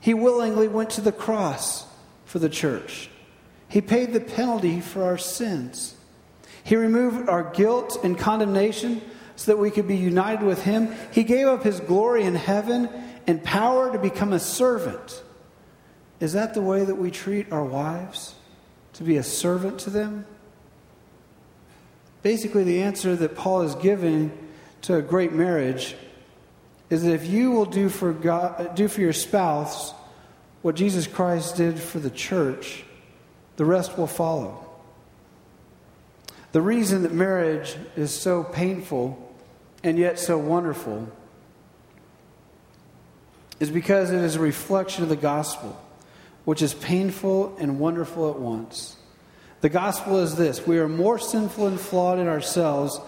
He 0.00 0.14
willingly 0.14 0.68
went 0.68 0.88
to 0.90 1.02
the 1.02 1.12
cross 1.12 1.86
for 2.24 2.38
the 2.38 2.48
church. 2.48 3.10
He 3.68 3.82
paid 3.82 4.14
the 4.14 4.20
penalty 4.20 4.80
for 4.80 5.04
our 5.04 5.18
sins. 5.18 5.96
He 6.64 6.76
removed 6.76 7.28
our 7.28 7.52
guilt 7.52 7.98
and 8.02 8.18
condemnation 8.18 9.02
so 9.36 9.52
that 9.52 9.58
we 9.58 9.70
could 9.70 9.86
be 9.86 9.98
united 9.98 10.46
with 10.46 10.62
Him. 10.62 10.94
He 11.12 11.24
gave 11.24 11.46
up 11.46 11.62
His 11.62 11.78
glory 11.80 12.24
in 12.24 12.36
heaven 12.36 12.88
and 13.26 13.42
power 13.42 13.92
to 13.92 13.98
become 13.98 14.32
a 14.32 14.40
servant. 14.40 15.22
Is 16.20 16.34
that 16.34 16.54
the 16.54 16.62
way 16.62 16.84
that 16.84 16.96
we 16.96 17.10
treat 17.10 17.50
our 17.52 17.64
wives? 17.64 18.34
To 18.94 19.04
be 19.04 19.16
a 19.16 19.22
servant 19.22 19.78
to 19.80 19.90
them? 19.90 20.26
Basically, 22.22 22.64
the 22.64 22.82
answer 22.82 23.16
that 23.16 23.36
Paul 23.36 23.62
is 23.62 23.74
giving 23.76 24.30
to 24.82 24.96
a 24.96 25.02
great 25.02 25.32
marriage 25.32 25.96
is 26.90 27.04
that 27.04 27.14
if 27.14 27.26
you 27.26 27.50
will 27.52 27.64
do 27.64 27.88
for, 27.88 28.12
God, 28.12 28.74
do 28.74 28.88
for 28.88 29.00
your 29.00 29.12
spouse 29.12 29.94
what 30.62 30.74
Jesus 30.74 31.06
Christ 31.06 31.56
did 31.56 31.78
for 31.78 31.98
the 31.98 32.10
church, 32.10 32.84
the 33.56 33.64
rest 33.64 33.96
will 33.96 34.06
follow. 34.06 34.66
The 36.52 36.60
reason 36.60 37.04
that 37.04 37.12
marriage 37.12 37.76
is 37.96 38.12
so 38.12 38.42
painful 38.42 39.34
and 39.82 39.98
yet 39.98 40.18
so 40.18 40.36
wonderful 40.36 41.10
is 43.60 43.70
because 43.70 44.10
it 44.10 44.20
is 44.20 44.36
a 44.36 44.40
reflection 44.40 45.02
of 45.02 45.10
the 45.10 45.16
gospel, 45.16 45.80
which 46.44 46.62
is 46.62 46.74
painful 46.74 47.56
and 47.58 47.78
wonderful 47.78 48.30
at 48.30 48.38
once. 48.38 48.96
The 49.60 49.68
gospel 49.68 50.18
is 50.18 50.36
this 50.36 50.66
we 50.66 50.78
are 50.78 50.88
more 50.88 51.18
sinful 51.18 51.66
and 51.66 51.78
flawed 51.78 52.18
in 52.18 52.26
ourselves 52.26 52.98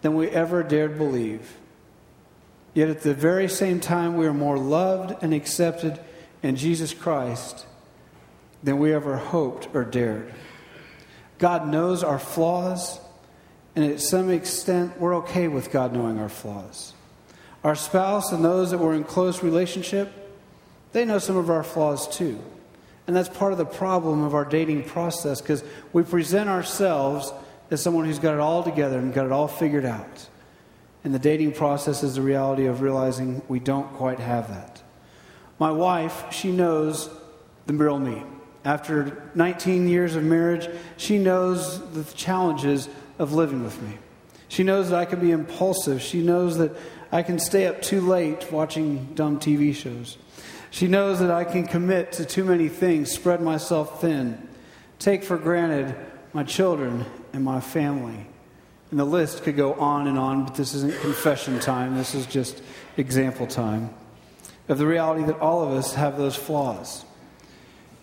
than 0.00 0.14
we 0.14 0.28
ever 0.28 0.62
dared 0.62 0.96
believe. 0.96 1.56
Yet 2.74 2.88
at 2.88 3.02
the 3.02 3.14
very 3.14 3.48
same 3.48 3.80
time, 3.80 4.16
we 4.16 4.26
are 4.26 4.34
more 4.34 4.58
loved 4.58 5.22
and 5.22 5.34
accepted 5.34 6.00
in 6.42 6.56
Jesus 6.56 6.94
Christ 6.94 7.66
than 8.62 8.78
we 8.78 8.92
ever 8.92 9.16
hoped 9.16 9.68
or 9.74 9.84
dared. 9.84 10.32
God 11.38 11.68
knows 11.68 12.02
our 12.02 12.18
flaws, 12.18 13.00
and 13.76 13.84
at 13.84 14.00
some 14.00 14.30
extent, 14.30 14.98
we're 15.00 15.16
okay 15.16 15.48
with 15.48 15.70
God 15.70 15.92
knowing 15.92 16.18
our 16.18 16.28
flaws. 16.28 16.94
Our 17.68 17.74
spouse 17.74 18.32
and 18.32 18.42
those 18.42 18.70
that 18.70 18.78
we're 18.78 18.94
in 18.94 19.04
close 19.04 19.42
relationship, 19.42 20.10
they 20.92 21.04
know 21.04 21.18
some 21.18 21.36
of 21.36 21.50
our 21.50 21.62
flaws 21.62 22.08
too. 22.08 22.40
And 23.06 23.14
that's 23.14 23.28
part 23.28 23.52
of 23.52 23.58
the 23.58 23.66
problem 23.66 24.22
of 24.22 24.34
our 24.34 24.46
dating 24.46 24.84
process 24.84 25.42
because 25.42 25.62
we 25.92 26.02
present 26.02 26.48
ourselves 26.48 27.30
as 27.70 27.82
someone 27.82 28.06
who's 28.06 28.20
got 28.20 28.32
it 28.32 28.40
all 28.40 28.62
together 28.62 28.98
and 28.98 29.12
got 29.12 29.26
it 29.26 29.32
all 29.32 29.48
figured 29.48 29.84
out. 29.84 30.28
And 31.04 31.14
the 31.14 31.18
dating 31.18 31.52
process 31.52 32.02
is 32.02 32.14
the 32.14 32.22
reality 32.22 32.64
of 32.64 32.80
realizing 32.80 33.42
we 33.48 33.60
don't 33.60 33.92
quite 33.96 34.18
have 34.18 34.48
that. 34.48 34.80
My 35.58 35.70
wife, 35.70 36.32
she 36.32 36.50
knows 36.50 37.10
the 37.66 37.74
real 37.74 37.98
me. 37.98 38.22
After 38.64 39.30
19 39.34 39.88
years 39.88 40.16
of 40.16 40.24
marriage, 40.24 40.70
she 40.96 41.18
knows 41.18 41.86
the 41.92 42.04
challenges 42.14 42.88
of 43.18 43.34
living 43.34 43.62
with 43.62 43.78
me. 43.82 43.98
She 44.48 44.62
knows 44.62 44.88
that 44.88 44.98
I 44.98 45.04
can 45.04 45.20
be 45.20 45.32
impulsive. 45.32 46.00
She 46.00 46.22
knows 46.22 46.56
that 46.56 46.74
I 47.10 47.22
can 47.22 47.38
stay 47.38 47.66
up 47.66 47.80
too 47.80 48.00
late 48.00 48.52
watching 48.52 49.14
dumb 49.14 49.40
TV 49.40 49.74
shows. 49.74 50.18
She 50.70 50.86
knows 50.86 51.20
that 51.20 51.30
I 51.30 51.44
can 51.44 51.66
commit 51.66 52.12
to 52.12 52.24
too 52.24 52.44
many 52.44 52.68
things, 52.68 53.10
spread 53.10 53.40
myself 53.40 54.00
thin, 54.00 54.46
take 54.98 55.24
for 55.24 55.38
granted 55.38 55.94
my 56.34 56.44
children 56.44 57.06
and 57.32 57.42
my 57.42 57.60
family. 57.60 58.26
And 58.90 59.00
the 59.00 59.04
list 59.04 59.42
could 59.42 59.56
go 59.56 59.74
on 59.74 60.06
and 60.06 60.18
on, 60.18 60.44
but 60.44 60.54
this 60.54 60.74
isn't 60.74 60.98
confession 61.00 61.60
time. 61.60 61.96
This 61.96 62.14
is 62.14 62.26
just 62.26 62.62
example 62.96 63.46
time 63.46 63.90
of 64.68 64.78
the 64.78 64.86
reality 64.86 65.24
that 65.24 65.38
all 65.40 65.62
of 65.62 65.70
us 65.70 65.94
have 65.94 66.18
those 66.18 66.36
flaws. 66.36 67.04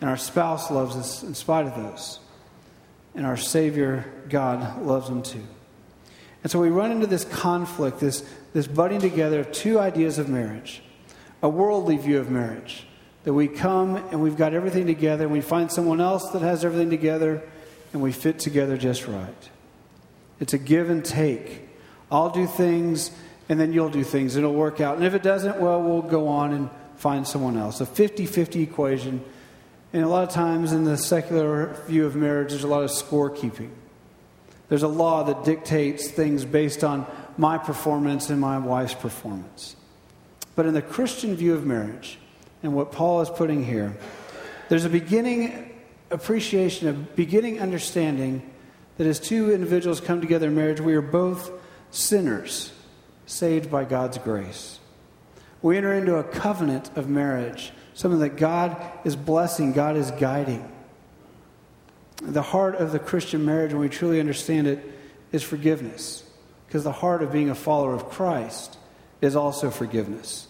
And 0.02 0.10
our 0.10 0.18
spouse 0.18 0.72
loves 0.72 0.96
us 0.96 1.24
in 1.24 1.36
spite 1.36 1.68
of 1.68 1.76
those. 1.76 2.20
And 3.14 3.26
our 3.26 3.38
Savior, 3.38 4.12
God, 4.30 4.82
loves 4.82 5.08
them 5.08 5.22
too. 5.22 5.44
And 6.44 6.52
so 6.52 6.60
we 6.60 6.70
run 6.70 6.92
into 6.92 7.08
this 7.08 7.24
conflict, 7.26 8.00
this, 8.00 8.24
this 8.56 8.68
butting 8.68 9.02
together 9.02 9.42
of 9.42 9.52
two 9.52 9.78
ideas 9.78 10.18
of 10.18 10.30
marriage 10.30 10.82
a 11.44 11.50
worldly 11.50 11.98
view 11.98 12.20
of 12.20 12.32
marriage. 12.32 12.88
That 13.26 13.34
we 13.34 13.48
come 13.48 13.98
and 13.98 14.22
we've 14.22 14.38
got 14.38 14.54
everything 14.54 14.88
together, 14.88 15.26
and 15.26 15.34
we 15.34 15.42
find 15.42 15.72
someone 15.72 16.00
else 16.00 16.32
that 16.32 16.42
has 16.42 16.64
everything 16.64 16.90
together, 16.90 17.44
and 17.92 18.02
we 18.02 18.12
fit 18.12 18.40
together 18.40 18.78
just 18.78 19.08
right. 19.08 19.50
It's 20.40 20.54
a 20.54 20.58
give 20.58 20.90
and 20.90 21.04
take. 21.04 21.68
I'll 22.10 22.30
do 22.30 22.48
things, 22.48 23.12
and 23.50 23.60
then 23.60 23.74
you'll 23.74 23.90
do 23.90 24.04
things. 24.04 24.36
and 24.36 24.46
It'll 24.46 24.56
work 24.56 24.80
out. 24.80 24.96
And 24.96 25.06
if 25.06 25.14
it 25.14 25.22
doesn't, 25.22 25.60
well, 25.60 25.82
we'll 25.82 26.02
go 26.02 26.28
on 26.30 26.54
and 26.54 26.70
find 26.96 27.28
someone 27.28 27.58
else. 27.58 27.82
A 27.82 27.86
50 27.86 28.26
50 28.26 28.64
equation. 28.64 29.24
And 29.92 30.04
a 30.04 30.08
lot 30.08 30.24
of 30.24 30.30
times 30.30 30.72
in 30.72 30.86
the 30.86 30.98
secular 30.98 31.74
view 31.88 32.06
of 32.06 32.16
marriage, 32.16 32.52
there's 32.52 32.64
a 32.64 32.68
lot 32.68 32.84
of 32.84 32.90
scorekeeping. 32.90 33.72
There's 34.70 34.84
a 34.84 34.88
law 34.88 35.24
that 35.24 35.44
dictates 35.44 36.10
things 36.10 36.46
based 36.46 36.84
on 36.84 37.06
my 37.38 37.58
performance 37.58 38.30
and 38.30 38.40
my 38.40 38.58
wife's 38.58 38.94
performance. 38.94 39.76
But 40.56 40.66
in 40.66 40.74
the 40.74 40.82
Christian 40.82 41.36
view 41.36 41.54
of 41.54 41.66
marriage, 41.66 42.18
and 42.64 42.74
what 42.74 42.92
Paul 42.92 43.22
is 43.22 43.30
putting 43.30 43.66
here, 43.66 43.98
there's 44.70 44.86
a 44.86 44.90
beginning 44.90 45.74
appreciation, 46.12 46.88
a 46.88 46.94
beginning 46.94 47.60
understanding 47.60 48.50
that 48.98 49.08
as 49.08 49.20
two 49.20 49.54
individuals 49.54 50.00
come 50.00 50.22
together 50.22 50.48
in 50.48 50.56
marriage, 50.56 50.80
we 50.80 50.96
are 50.96 51.02
both 51.02 51.52
sinners 51.92 52.72
saved 53.26 53.70
by 53.70 53.84
God's 53.84 54.18
grace. 54.18 54.80
We 55.62 55.78
enter 55.78 55.94
into 55.94 56.16
a 56.16 56.24
covenant 56.24 56.96
of 56.96 57.10
marriage, 57.10 57.72
something 57.94 58.20
that 58.20 58.38
God 58.38 58.78
is 59.04 59.16
blessing, 59.16 59.74
God 59.74 59.98
is 59.98 60.12
guiding. 60.12 60.72
The 62.22 62.42
heart 62.42 62.76
of 62.76 62.92
the 62.92 63.00
Christian 63.00 63.46
marriage, 63.46 63.74
when 63.74 63.82
we 63.82 63.90
truly 63.90 64.20
understand 64.20 64.68
it, 64.68 64.80
is 65.32 65.44
forgiveness. 65.44 66.24
Because 66.68 66.84
the 66.84 66.92
heart 66.92 67.22
of 67.22 67.32
being 67.32 67.50
a 67.50 67.56
follower 67.56 67.94
of 67.94 68.10
Christ 68.10 68.78
is 69.22 69.36
also 69.36 69.70
forgiveness. 69.70 70.48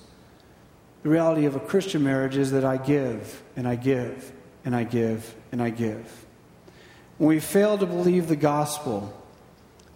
The 1.03 1.09
reality 1.09 1.45
of 1.45 1.55
a 1.55 1.59
Christian 1.59 2.03
marriage 2.03 2.35
is 2.35 2.51
that 2.51 2.65
I 2.65 2.77
give 2.77 3.43
and 3.55 3.67
I 3.67 3.75
give 3.75 4.31
and 4.63 4.75
I 4.75 4.83
give 4.83 5.35
and 5.51 5.61
I 5.61 5.69
give. 5.69 6.25
When 7.17 7.29
we 7.29 7.39
fail 7.39 7.77
to 7.77 7.85
believe 7.85 8.27
the 8.27 8.35
gospel, 8.35 9.13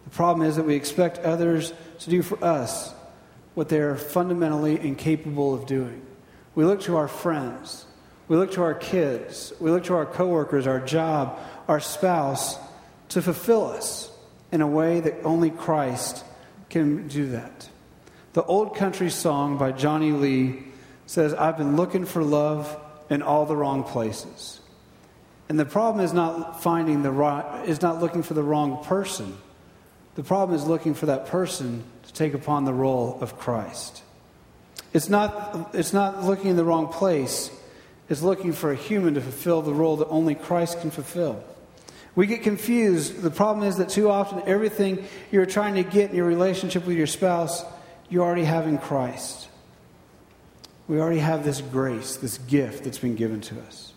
the 0.03 0.12
problem 0.12 0.47
is 0.47 0.55
that 0.55 0.65
we 0.65 0.75
expect 0.75 1.19
others 1.19 1.73
to 1.99 2.10
do 2.10 2.21
for 2.21 2.43
us 2.43 2.93
what 3.55 3.69
they 3.69 3.79
are 3.79 3.95
fundamentally 3.95 4.79
incapable 4.79 5.53
of 5.53 5.65
doing. 5.65 6.05
We 6.55 6.63
look 6.63 6.82
to 6.82 6.97
our 6.97 7.08
friends, 7.08 7.86
we 8.27 8.38
look 8.38 8.51
to 8.53 8.62
our 8.62 8.73
kids, 8.73 9.51
we 9.60 9.71
look 9.71 9.86
to 9.86 9.95
our 9.95 10.05
coworkers, 10.05 10.67
our 10.67 10.79
job, 10.79 11.39
our 11.67 11.79
spouse 11.79 12.58
to 13.10 13.21
fulfill 13.21 13.65
us 13.65 14.08
in 14.51 14.62
a 14.62 14.67
way 14.67 14.99
that 14.99 15.15
only 15.23 15.49
Christ 15.49 16.23
can 16.69 17.07
do 17.07 17.29
that. 17.29 17.69
The 18.33 18.43
old 18.43 18.75
country 18.75 19.09
song 19.09 19.57
by 19.57 19.71
Johnny 19.71 20.12
Lee 20.12 20.63
says, 21.05 21.33
I've 21.33 21.57
been 21.57 21.75
looking 21.75 22.05
for 22.05 22.23
love 22.23 22.77
in 23.09 23.21
all 23.21 23.45
the 23.45 23.55
wrong 23.55 23.83
places. 23.83 24.59
And 25.49 25.59
the 25.59 25.65
problem 25.65 26.05
is 26.05 26.13
not 26.13 26.62
finding 26.62 27.01
the 27.01 27.12
right, 27.12 27.67
is 27.67 27.81
not 27.81 27.99
looking 27.99 28.21
for 28.21 28.35
the 28.35 28.43
wrong 28.43 28.83
person. 28.83 29.35
The 30.13 30.23
problem 30.23 30.55
is 30.55 30.65
looking 30.67 30.93
for 30.93 31.07
that 31.07 31.25
person 31.25 31.83
to 32.03 32.13
take 32.13 32.33
upon 32.35 32.65
the 32.65 32.73
role 32.73 33.17
of 33.21 33.39
Christ. 33.39 34.03
It's 34.93 35.09
not, 35.09 35.71
it's 35.73 35.93
not 35.93 36.23
looking 36.23 36.51
in 36.51 36.55
the 36.55 36.65
wrong 36.65 36.88
place. 36.88 37.49
It's 38.09 38.21
looking 38.21 38.53
for 38.53 38.71
a 38.71 38.75
human 38.75 39.15
to 39.15 39.21
fulfill 39.21 39.62
the 39.62 39.73
role 39.73 39.97
that 39.97 40.07
only 40.07 40.35
Christ 40.35 40.81
can 40.81 40.91
fulfill. 40.91 41.43
We 42.19 42.27
get 42.27 42.43
confused. 42.43 43.21
The 43.21 43.32
problem 43.32 43.65
is 43.65 43.77
that 43.77 43.88
too 43.88 44.10
often 44.10 44.43
everything 44.45 45.05
you're 45.32 45.45
trying 45.45 45.75
to 45.75 45.84
get 45.84 46.10
in 46.10 46.17
your 46.17 46.25
relationship 46.25 46.86
with 46.86 46.97
your 46.97 47.08
spouse, 47.08 47.63
you 48.10 48.21
already 48.21 48.43
have 48.43 48.67
in 48.67 48.77
Christ. 48.77 49.47
We 50.89 50.99
already 50.99 51.21
have 51.21 51.45
this 51.45 51.62
grace, 51.62 52.17
this 52.17 52.38
gift 52.39 52.84
that's 52.84 52.97
been 52.97 53.15
given 53.15 53.39
to 53.39 53.62
us. 53.62 53.93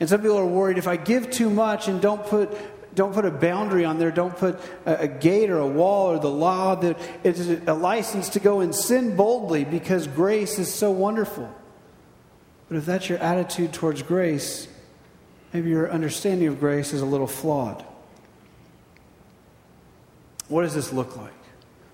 And 0.00 0.08
some 0.08 0.20
people 0.20 0.36
are 0.36 0.44
worried 0.44 0.78
if 0.78 0.88
I 0.88 0.96
give 0.96 1.30
too 1.30 1.48
much 1.48 1.86
and 1.86 2.02
don't 2.02 2.26
put 2.26 2.52
don't 2.96 3.14
put 3.14 3.24
a 3.24 3.30
boundary 3.30 3.84
on 3.84 4.00
there, 4.00 4.10
don't 4.10 4.36
put 4.36 4.58
a, 4.84 5.02
a, 5.02 5.06
gate 5.06 5.48
or 5.48 5.58
a 5.58 5.66
wall 5.68 6.10
or 6.10 6.18
the 6.18 6.28
law 6.28 6.74
that 6.74 6.98
it's 7.22 7.38
a 7.68 7.74
license 7.74 8.30
to 8.30 8.40
go 8.40 8.62
and 8.62 8.74
sin 8.74 9.14
boldly 9.14 9.64
because 9.64 10.08
grace 10.08 10.58
is 10.58 10.74
so 10.74 10.90
wonderful. 10.90 11.48
But 12.68 12.78
if 12.78 12.84
that's 12.84 13.08
your 13.08 13.18
attitude 13.18 13.72
towards 13.72 14.02
grace, 14.02 14.66
maybe 15.54 15.70
your 15.70 15.90
understanding 15.90 16.48
of 16.48 16.58
grace 16.58 16.92
is 16.92 17.00
a 17.00 17.06
little 17.06 17.28
flawed. 17.28 17.84
What 20.48 20.62
does 20.62 20.74
this 20.74 20.92
look 20.92 21.16
like? 21.16 21.32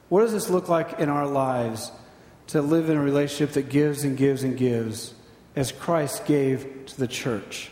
What 0.09 0.23
does 0.23 0.33
this 0.33 0.49
look 0.49 0.69
like 0.69 0.99
in 0.99 1.11
our 1.11 1.27
lives 1.27 1.93
to 2.49 2.63
live 2.63 2.89
in 2.89 2.97
a 2.97 3.03
relationship 3.03 3.55
that 3.55 3.69
gives 3.69 4.03
and 4.03 4.17
gives 4.17 4.43
and 4.43 4.57
gives 4.57 5.15
as 5.55 5.71
Christ 5.71 6.25
gave 6.25 6.87
to 6.87 6.99
the 6.99 7.07
church? 7.07 7.71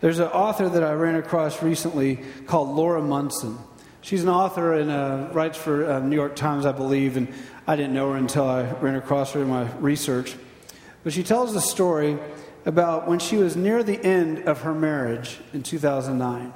There's 0.00 0.18
an 0.18 0.28
author 0.28 0.68
that 0.68 0.82
I 0.82 0.92
ran 0.92 1.14
across 1.14 1.62
recently 1.62 2.18
called 2.46 2.70
Laura 2.70 3.00
Munson. 3.00 3.58
She's 4.02 4.22
an 4.22 4.28
author 4.28 4.74
and 4.74 4.90
uh, 4.90 5.28
writes 5.32 5.56
for 5.56 5.88
uh, 5.88 6.00
New 6.00 6.16
York 6.16 6.34
Times, 6.34 6.66
I 6.66 6.72
believe, 6.72 7.16
and 7.16 7.28
I 7.66 7.76
didn't 7.76 7.94
know 7.94 8.10
her 8.10 8.16
until 8.16 8.48
I 8.48 8.62
ran 8.72 8.96
across 8.96 9.32
her 9.32 9.42
in 9.42 9.48
my 9.48 9.70
research. 9.74 10.34
But 11.04 11.12
she 11.12 11.22
tells 11.22 11.54
the 11.54 11.60
story 11.60 12.18
about 12.64 13.08
when 13.08 13.18
she 13.18 13.36
was 13.36 13.56
near 13.56 13.82
the 13.82 14.02
end 14.04 14.40
of 14.40 14.62
her 14.62 14.74
marriage 14.74 15.38
in 15.52 15.62
2009. 15.62 16.52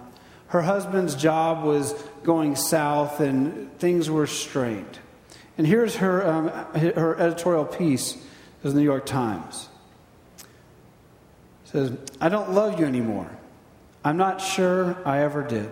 Her 0.48 0.62
husband's 0.62 1.14
job 1.14 1.64
was 1.64 1.92
going 2.22 2.56
south 2.56 3.20
and 3.20 3.76
things 3.78 4.10
were 4.10 4.26
strained. 4.26 4.98
And 5.56 5.66
here's 5.66 5.96
her, 5.96 6.26
um, 6.26 6.48
her 6.48 7.18
editorial 7.18 7.64
piece 7.64 8.14
in 8.62 8.70
the 8.70 8.76
New 8.76 8.82
York 8.82 9.06
Times. 9.06 9.68
It 10.38 10.46
says, 11.66 11.92
I 12.20 12.28
don't 12.28 12.52
love 12.52 12.78
you 12.78 12.86
anymore. 12.86 13.30
I'm 14.04 14.16
not 14.16 14.40
sure 14.40 14.96
I 15.04 15.20
ever 15.22 15.42
did. 15.42 15.70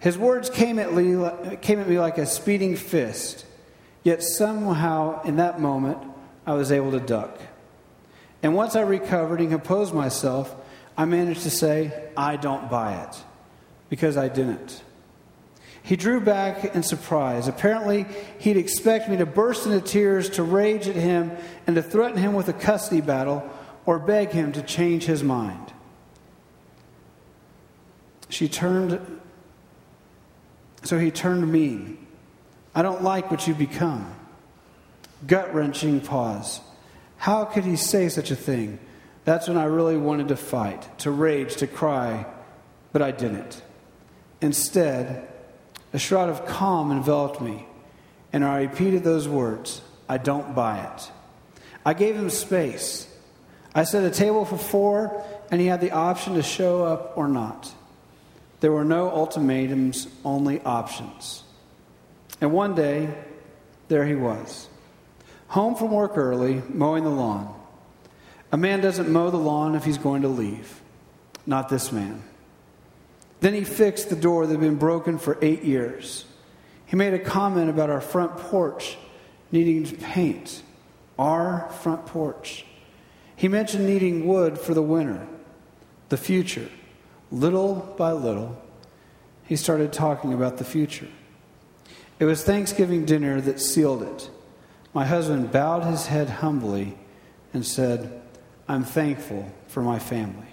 His 0.00 0.16
words 0.16 0.48
came 0.48 0.78
at, 0.78 0.94
me, 0.94 1.56
came 1.56 1.80
at 1.80 1.88
me 1.88 1.98
like 1.98 2.18
a 2.18 2.26
speeding 2.26 2.76
fist, 2.76 3.44
yet 4.04 4.22
somehow 4.22 5.22
in 5.24 5.36
that 5.36 5.60
moment 5.60 5.98
I 6.46 6.54
was 6.54 6.70
able 6.70 6.92
to 6.92 7.00
duck. 7.00 7.40
And 8.42 8.54
once 8.54 8.76
I 8.76 8.82
recovered 8.82 9.40
and 9.40 9.50
composed 9.50 9.92
myself, 9.92 10.54
I 10.96 11.04
managed 11.04 11.42
to 11.42 11.50
say, 11.50 12.10
I 12.16 12.36
don't 12.36 12.70
buy 12.70 13.02
it, 13.02 13.24
because 13.88 14.16
I 14.16 14.28
didn't. 14.28 14.82
He 15.82 15.96
drew 15.96 16.20
back 16.20 16.64
in 16.74 16.82
surprise. 16.82 17.48
Apparently, 17.48 18.04
he'd 18.38 18.56
expect 18.56 19.08
me 19.08 19.16
to 19.16 19.26
burst 19.26 19.64
into 19.64 19.80
tears, 19.80 20.28
to 20.30 20.42
rage 20.42 20.86
at 20.86 20.96
him, 20.96 21.32
and 21.66 21.76
to 21.76 21.82
threaten 21.82 22.18
him 22.18 22.34
with 22.34 22.48
a 22.48 22.52
custody 22.52 23.00
battle 23.00 23.48
or 23.86 23.98
beg 23.98 24.30
him 24.30 24.52
to 24.52 24.62
change 24.62 25.04
his 25.04 25.24
mind. 25.24 25.72
She 28.28 28.48
turned, 28.48 29.20
so 30.82 30.98
he 30.98 31.10
turned 31.10 31.50
mean. 31.50 32.06
I 32.74 32.82
don't 32.82 33.02
like 33.02 33.30
what 33.30 33.48
you've 33.48 33.56
become. 33.56 34.14
Gut 35.26 35.54
wrenching 35.54 36.00
pause. 36.00 36.60
How 37.18 37.44
could 37.44 37.64
he 37.64 37.76
say 37.76 38.08
such 38.08 38.30
a 38.30 38.36
thing? 38.36 38.78
That's 39.24 39.48
when 39.48 39.58
I 39.58 39.64
really 39.64 39.96
wanted 39.96 40.28
to 40.28 40.36
fight, 40.36 40.98
to 41.00 41.10
rage, 41.10 41.56
to 41.56 41.66
cry, 41.66 42.24
but 42.92 43.02
I 43.02 43.10
didn't. 43.10 43.62
Instead, 44.40 45.28
a 45.92 45.98
shroud 45.98 46.30
of 46.30 46.46
calm 46.46 46.92
enveloped 46.92 47.40
me, 47.40 47.66
and 48.32 48.44
I 48.44 48.62
repeated 48.62 49.04
those 49.04 49.28
words 49.28 49.82
I 50.08 50.18
don't 50.18 50.54
buy 50.54 50.80
it. 50.80 51.10
I 51.84 51.92
gave 51.92 52.16
him 52.16 52.30
space. 52.30 53.06
I 53.74 53.84
set 53.84 54.04
a 54.04 54.10
table 54.10 54.44
for 54.44 54.56
four, 54.56 55.24
and 55.50 55.60
he 55.60 55.66
had 55.66 55.80
the 55.80 55.90
option 55.90 56.34
to 56.34 56.42
show 56.42 56.84
up 56.84 57.12
or 57.16 57.28
not. 57.28 57.72
There 58.60 58.72
were 58.72 58.84
no 58.84 59.10
ultimatums, 59.10 60.08
only 60.24 60.60
options. 60.62 61.42
And 62.40 62.52
one 62.52 62.74
day, 62.74 63.14
there 63.88 64.06
he 64.06 64.14
was, 64.14 64.68
home 65.48 65.74
from 65.74 65.90
work 65.90 66.16
early, 66.16 66.62
mowing 66.68 67.04
the 67.04 67.10
lawn. 67.10 67.54
A 68.52 68.56
man 68.56 68.80
doesn't 68.80 69.08
mow 69.08 69.30
the 69.30 69.36
lawn 69.36 69.74
if 69.74 69.84
he's 69.84 69.98
going 69.98 70.22
to 70.22 70.28
leave. 70.28 70.80
Not 71.46 71.68
this 71.68 71.92
man. 71.92 72.22
Then 73.40 73.54
he 73.54 73.64
fixed 73.64 74.10
the 74.10 74.16
door 74.16 74.46
that 74.46 74.52
had 74.52 74.60
been 74.60 74.76
broken 74.76 75.18
for 75.18 75.38
eight 75.42 75.62
years. 75.62 76.24
He 76.86 76.96
made 76.96 77.14
a 77.14 77.18
comment 77.18 77.70
about 77.70 77.90
our 77.90 78.00
front 78.00 78.36
porch 78.36 78.96
needing 79.52 79.84
paint. 79.96 80.62
Our 81.18 81.68
front 81.82 82.06
porch. 82.06 82.64
He 83.36 83.48
mentioned 83.48 83.86
needing 83.86 84.26
wood 84.26 84.58
for 84.58 84.74
the 84.74 84.82
winter, 84.82 85.26
the 86.08 86.16
future. 86.16 86.68
Little 87.30 87.94
by 87.96 88.12
little, 88.12 88.60
he 89.44 89.56
started 89.56 89.92
talking 89.92 90.32
about 90.32 90.56
the 90.56 90.64
future. 90.64 91.08
It 92.18 92.24
was 92.24 92.42
Thanksgiving 92.42 93.04
dinner 93.04 93.40
that 93.40 93.60
sealed 93.60 94.02
it. 94.02 94.30
My 94.94 95.04
husband 95.04 95.52
bowed 95.52 95.84
his 95.84 96.06
head 96.06 96.28
humbly 96.28 96.96
and 97.52 97.64
said, 97.64 98.22
I'm 98.66 98.84
thankful 98.84 99.50
for 99.66 99.82
my 99.82 99.98
family. 99.98 100.46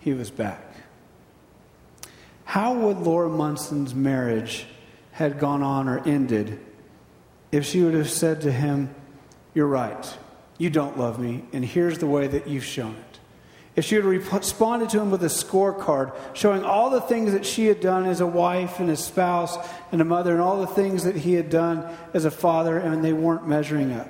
He 0.00 0.12
was 0.12 0.30
back. 0.30 0.62
How 2.44 2.74
would 2.74 2.98
Laura 2.98 3.28
Munson's 3.28 3.94
marriage 3.94 4.66
had 5.12 5.38
gone 5.38 5.62
on 5.62 5.88
or 5.88 6.06
ended 6.06 6.60
if 7.50 7.64
she 7.64 7.82
would 7.82 7.94
have 7.94 8.10
said 8.10 8.40
to 8.42 8.52
him, 8.52 8.94
You're 9.54 9.66
right, 9.66 10.18
you 10.58 10.70
don't 10.70 10.98
love 10.98 11.18
me, 11.18 11.44
and 11.52 11.64
here's 11.64 11.98
the 11.98 12.06
way 12.06 12.26
that 12.26 12.46
you've 12.46 12.64
shown 12.64 12.94
it? 12.94 13.13
If 13.76 13.84
she 13.84 13.96
had 13.96 14.04
responded 14.04 14.88
to 14.90 15.00
him 15.00 15.10
with 15.10 15.22
a 15.24 15.28
scorecard 15.28 16.12
showing 16.32 16.62
all 16.62 16.90
the 16.90 17.00
things 17.00 17.32
that 17.32 17.44
she 17.44 17.66
had 17.66 17.80
done 17.80 18.06
as 18.06 18.20
a 18.20 18.26
wife 18.26 18.78
and 18.78 18.88
a 18.88 18.96
spouse 18.96 19.56
and 19.90 20.00
a 20.00 20.04
mother 20.04 20.32
and 20.32 20.40
all 20.40 20.60
the 20.60 20.66
things 20.66 21.04
that 21.04 21.16
he 21.16 21.34
had 21.34 21.50
done 21.50 21.84
as 22.12 22.24
a 22.24 22.30
father 22.30 22.78
and 22.78 23.04
they 23.04 23.12
weren't 23.12 23.48
measuring 23.48 23.92
up. 23.92 24.08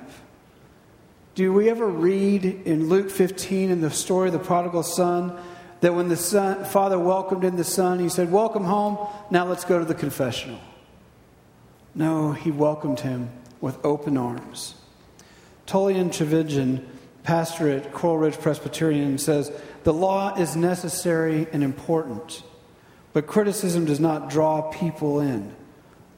Do 1.33 1.51
we 1.51 1.69
ever 1.69 1.87
read 1.87 2.45
in 2.45 2.87
Luke 2.87 3.09
15 3.09 3.71
in 3.71 3.81
the 3.81 3.89
story 3.89 4.27
of 4.27 4.33
the 4.33 4.39
prodigal 4.39 4.83
son 4.83 5.37
that 5.81 5.93
when 5.93 6.07
the 6.07 6.15
son, 6.15 6.63
father 6.63 6.97
welcomed 6.97 7.43
in 7.43 7.57
the 7.57 7.63
son, 7.63 7.99
he 7.99 8.07
said, 8.07 8.31
Welcome 8.31 8.63
home, 8.63 8.97
now 9.29 9.45
let's 9.45 9.65
go 9.65 9.77
to 9.77 9.85
the 9.85 9.95
confessional? 9.95 10.59
No, 11.93 12.31
he 12.31 12.51
welcomed 12.51 13.01
him 13.01 13.31
with 13.59 13.83
open 13.83 14.15
arms. 14.15 14.75
Tullian 15.67 16.09
Tchividjian 16.09 16.85
pastor 17.25 17.69
at 17.69 17.91
Coral 17.91 18.19
Ridge 18.19 18.39
Presbyterian, 18.39 19.17
says 19.17 19.51
the 19.83 19.93
law 19.93 20.35
is 20.35 20.55
necessary 20.55 21.47
and 21.51 21.63
important, 21.63 22.43
but 23.13 23.27
criticism 23.27 23.85
does 23.85 23.99
not 23.99 24.29
draw 24.29 24.61
people 24.71 25.19
in. 25.19 25.53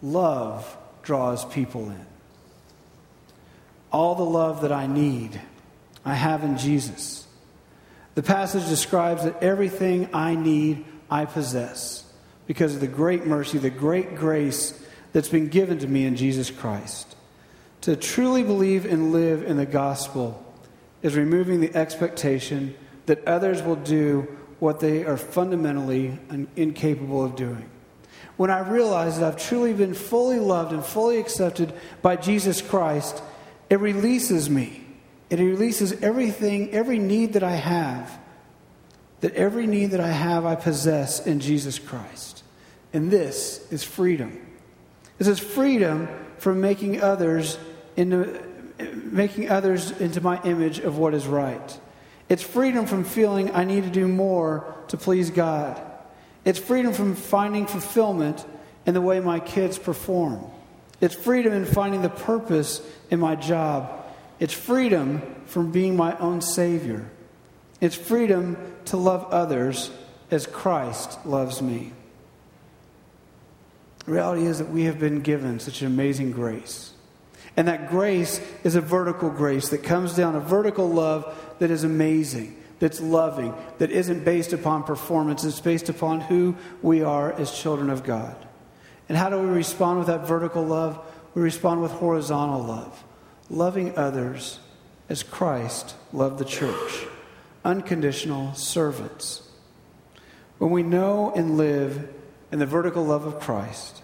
Love 0.01 0.77
draws 1.01 1.45
people 1.45 1.89
in. 1.89 2.05
All 3.91 4.15
the 4.15 4.23
love 4.23 4.61
that 4.61 4.71
I 4.71 4.85
need, 4.85 5.41
I 6.03 6.13
have 6.13 6.43
in 6.43 6.57
Jesus. 6.57 7.25
The 8.15 8.23
passage 8.23 8.67
describes 8.67 9.23
that 9.23 9.41
everything 9.41 10.09
I 10.13 10.35
need, 10.35 10.85
I 11.09 11.25
possess 11.25 12.03
because 12.47 12.75
of 12.75 12.81
the 12.81 12.87
great 12.87 13.25
mercy, 13.25 13.57
the 13.57 13.69
great 13.69 14.15
grace 14.15 14.77
that's 15.13 15.29
been 15.29 15.47
given 15.47 15.79
to 15.79 15.87
me 15.87 16.05
in 16.05 16.17
Jesus 16.17 16.51
Christ. 16.51 17.15
To 17.81 17.95
truly 17.95 18.43
believe 18.43 18.85
and 18.85 19.13
live 19.13 19.43
in 19.43 19.55
the 19.55 19.65
gospel 19.65 20.43
is 21.01 21.15
removing 21.15 21.61
the 21.61 21.75
expectation 21.75 22.75
that 23.05 23.25
others 23.25 23.61
will 23.61 23.75
do 23.75 24.27
what 24.59 24.79
they 24.79 25.05
are 25.05 25.17
fundamentally 25.17 26.17
incapable 26.55 27.23
of 27.23 27.35
doing. 27.35 27.69
When 28.37 28.51
I 28.51 28.59
realize 28.59 29.19
that 29.19 29.25
I've 29.25 29.41
truly 29.41 29.73
been 29.73 29.93
fully 29.93 30.39
loved 30.39 30.71
and 30.71 30.83
fully 30.83 31.19
accepted 31.19 31.73
by 32.01 32.15
Jesus 32.15 32.61
Christ, 32.61 33.21
it 33.69 33.79
releases 33.79 34.49
me. 34.49 34.85
It 35.29 35.39
releases 35.39 35.91
everything, 36.03 36.71
every 36.71 36.99
need 36.99 37.33
that 37.33 37.43
I 37.43 37.55
have. 37.55 38.19
That 39.21 39.33
every 39.33 39.65
need 39.65 39.87
that 39.87 39.99
I 39.99 40.11
have, 40.11 40.45
I 40.45 40.55
possess 40.55 41.25
in 41.25 41.39
Jesus 41.39 41.79
Christ. 41.79 42.43
And 42.93 43.09
this 43.09 43.65
is 43.71 43.83
freedom. 43.83 44.45
This 45.17 45.27
is 45.27 45.39
freedom 45.39 46.07
from 46.37 46.61
making 46.61 47.01
others 47.01 47.57
into 47.95 48.46
making 48.79 49.49
others 49.49 49.91
into 49.91 50.21
my 50.21 50.41
image 50.43 50.79
of 50.79 50.97
what 50.97 51.13
is 51.13 51.27
right. 51.27 51.79
It's 52.29 52.43
freedom 52.43 52.85
from 52.85 53.03
feeling 53.03 53.55
I 53.55 53.63
need 53.63 53.83
to 53.83 53.89
do 53.89 54.07
more 54.07 54.75
to 54.89 54.97
please 54.97 55.29
God. 55.29 55.81
It's 56.45 56.59
freedom 56.59 56.93
from 56.93 57.15
finding 57.15 57.65
fulfillment 57.65 58.45
in 58.85 58.93
the 58.93 59.01
way 59.01 59.19
my 59.19 59.39
kids 59.39 59.77
perform. 59.77 60.45
It's 60.99 61.15
freedom 61.15 61.53
in 61.53 61.65
finding 61.65 62.01
the 62.01 62.09
purpose 62.09 62.81
in 63.09 63.19
my 63.19 63.35
job. 63.35 64.05
It's 64.39 64.53
freedom 64.53 65.21
from 65.45 65.71
being 65.71 65.95
my 65.95 66.17
own 66.17 66.41
Savior. 66.41 67.09
It's 67.79 67.95
freedom 67.95 68.57
to 68.85 68.97
love 68.97 69.25
others 69.31 69.91
as 70.31 70.45
Christ 70.47 71.25
loves 71.25 71.61
me. 71.61 71.93
The 74.05 74.11
reality 74.13 74.45
is 74.45 74.59
that 74.59 74.69
we 74.69 74.85
have 74.85 74.99
been 74.99 75.21
given 75.21 75.59
such 75.59 75.81
an 75.81 75.87
amazing 75.87 76.31
grace. 76.31 76.93
And 77.57 77.67
that 77.67 77.89
grace 77.89 78.39
is 78.63 78.75
a 78.75 78.81
vertical 78.81 79.31
grace 79.31 79.69
that 79.69 79.83
comes 79.83 80.15
down, 80.15 80.35
a 80.35 80.39
vertical 80.39 80.87
love 80.87 81.55
that 81.57 81.71
is 81.71 81.83
amazing, 81.83 82.55
that's 82.79 83.01
loving, 83.01 83.55
that 83.79 83.89
isn't 83.89 84.23
based 84.23 84.53
upon 84.53 84.83
performance, 84.83 85.43
it's 85.43 85.59
based 85.59 85.89
upon 85.89 86.21
who 86.21 86.55
we 86.83 87.01
are 87.01 87.33
as 87.33 87.51
children 87.51 87.89
of 87.89 88.03
God. 88.03 88.35
And 89.09 89.17
how 89.17 89.31
do 89.31 89.39
we 89.39 89.47
respond 89.47 89.97
with 89.97 90.07
that 90.07 90.27
vertical 90.27 90.63
love? 90.63 91.03
We 91.33 91.41
respond 91.41 91.81
with 91.81 91.91
horizontal 91.91 92.63
love, 92.63 93.03
loving 93.49 93.97
others 93.97 94.59
as 95.09 95.23
Christ 95.23 95.95
loved 96.13 96.37
the 96.37 96.45
church, 96.45 97.05
unconditional 97.65 98.53
servants. 98.53 99.49
When 100.59 100.69
we 100.69 100.83
know 100.83 101.31
and 101.35 101.57
live 101.57 102.13
in 102.51 102.59
the 102.59 102.65
vertical 102.65 103.03
love 103.05 103.25
of 103.25 103.39
Christ, 103.39 104.01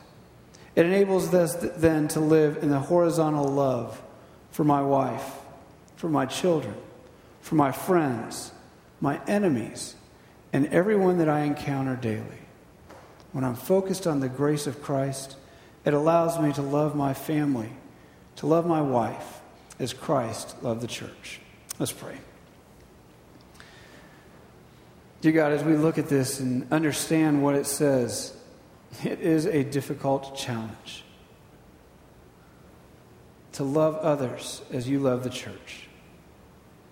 it 0.75 0.85
enables 0.85 1.33
us 1.33 1.55
then 1.55 2.07
to 2.09 2.19
live 2.19 2.63
in 2.63 2.69
the 2.69 2.79
horizontal 2.79 3.45
love 3.45 4.01
for 4.51 4.63
my 4.63 4.81
wife, 4.81 5.35
for 5.95 6.09
my 6.09 6.25
children, 6.25 6.75
for 7.41 7.55
my 7.55 7.71
friends, 7.71 8.51
my 8.99 9.19
enemies, 9.27 9.95
and 10.51 10.67
everyone 10.67 11.17
that 11.17 11.29
I 11.29 11.41
encounter 11.41 11.95
daily. 11.95 12.25
When 13.31 13.43
I'm 13.43 13.55
focused 13.55 14.07
on 14.07 14.19
the 14.19 14.29
grace 14.29 14.67
of 14.67 14.81
Christ, 14.81 15.35
it 15.85 15.93
allows 15.93 16.39
me 16.39 16.53
to 16.53 16.61
love 16.61 16.95
my 16.95 17.13
family, 17.13 17.69
to 18.37 18.47
love 18.47 18.65
my 18.65 18.81
wife 18.81 19.41
as 19.79 19.93
Christ 19.93 20.55
loved 20.63 20.81
the 20.81 20.87
church. 20.87 21.39
Let's 21.79 21.91
pray. 21.91 22.17
Dear 25.21 25.31
God, 25.31 25.51
as 25.53 25.63
we 25.63 25.75
look 25.75 25.97
at 25.97 26.09
this 26.09 26.39
and 26.39 26.71
understand 26.71 27.41
what 27.41 27.55
it 27.55 27.65
says, 27.65 28.35
it 29.03 29.19
is 29.19 29.45
a 29.45 29.63
difficult 29.63 30.35
challenge 30.35 31.03
to 33.53 33.63
love 33.63 33.95
others 33.97 34.61
as 34.71 34.89
you 34.89 34.99
love 34.99 35.23
the 35.23 35.29
church. 35.29 35.87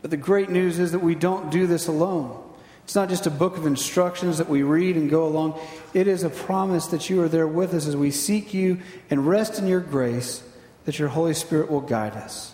But 0.02 0.12
the 0.12 0.18
great 0.18 0.50
news 0.50 0.80
is 0.80 0.92
that 0.94 1.00
we 1.00 1.16
don't 1.16 1.52
do 1.52 1.68
this 1.68 1.88
alone. 1.88 2.42
It's 2.84 2.96
not 2.96 3.10
just 3.10 3.28
a 3.28 3.32
book 3.32 3.58
of 3.58 3.66
instructions 3.66 4.38
that 4.40 4.50
we 4.50 4.64
read 4.64 4.96
and 4.96 5.10
go 5.10 5.26
along. 5.26 5.60
It 5.94 6.08
is 6.08 6.24
a 6.24 6.30
promise 6.30 6.88
that 6.88 7.10
you 7.10 7.22
are 7.22 7.30
there 7.30 7.48
with 7.48 7.74
us 7.74 7.88
as 7.88 7.96
we 7.96 8.12
seek 8.12 8.54
you 8.54 8.80
and 9.10 9.28
rest 9.28 9.60
in 9.60 9.68
your 9.68 9.80
grace, 9.80 10.44
that 10.86 10.98
your 10.98 11.10
Holy 11.10 11.34
Spirit 11.34 11.70
will 11.70 11.82
guide 11.82 12.14
us. 12.14 12.54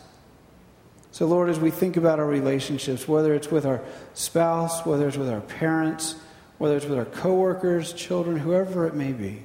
So, 1.12 1.25
Lord, 1.25 1.49
as 1.49 1.60
we 1.60 1.71
think 1.71 1.97
about 1.97 2.19
our 2.19 2.27
relationships, 2.27 3.07
whether 3.07 3.33
it's 3.33 3.49
with 3.49 3.65
our 3.65 3.81
spouse, 4.13 4.86
whether 4.86 5.07
it's 5.07 5.17
with 5.17 5.29
our 5.29 5.41
parents, 5.41 6.15
whether 6.58 6.78
it's 6.78 6.86
with 6.86 6.98
our 6.98 7.06
coworkers, 7.06 7.93
children, 7.93 8.38
whoever 8.38 8.88
it 8.88 8.96
may 8.96 9.12
be, 9.12 9.43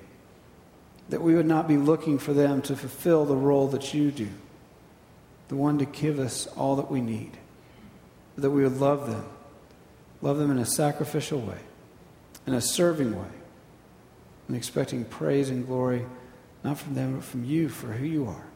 that 1.08 1.22
we 1.22 1.34
would 1.34 1.46
not 1.46 1.68
be 1.68 1.76
looking 1.76 2.18
for 2.18 2.32
them 2.32 2.62
to 2.62 2.76
fulfill 2.76 3.24
the 3.24 3.36
role 3.36 3.68
that 3.68 3.92
you 3.92 4.10
do, 4.10 4.28
the 5.48 5.56
one 5.56 5.78
to 5.78 5.84
give 5.84 6.18
us 6.18 6.46
all 6.56 6.76
that 6.76 6.90
we 6.90 7.00
need, 7.00 7.32
that 8.36 8.50
we 8.50 8.62
would 8.62 8.80
love 8.80 9.08
them 9.08 9.24
Love 10.22 10.38
them 10.38 10.52
in 10.52 10.58
a 10.58 10.64
sacrificial 10.64 11.40
way, 11.40 11.58
in 12.46 12.54
a 12.54 12.60
serving 12.60 13.18
way, 13.18 13.28
and 14.46 14.56
expecting 14.56 15.04
praise 15.04 15.50
and 15.50 15.66
glory 15.66 16.06
not 16.64 16.78
from 16.78 16.94
them, 16.94 17.16
but 17.16 17.24
from 17.24 17.44
you 17.44 17.68
for 17.68 17.88
who 17.88 18.06
you 18.06 18.28
are 18.28 18.46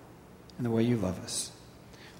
and 0.57 0.65
the 0.65 0.71
way 0.71 0.85
you 0.85 0.97
love 0.97 1.19
us. 1.25 1.51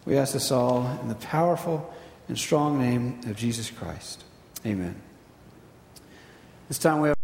We 0.05 0.17
ask 0.17 0.33
this 0.33 0.51
all 0.51 0.85
in 1.01 1.07
the 1.07 1.15
powerful 1.15 1.95
and 2.27 2.37
strong 2.37 2.81
name 2.81 3.21
of 3.27 3.37
Jesus 3.37 3.71
Christ. 3.71 4.25
Amen. 4.67 5.06
This 6.69 6.79
time 6.79 7.01
we 7.01 7.09
have 7.09 7.16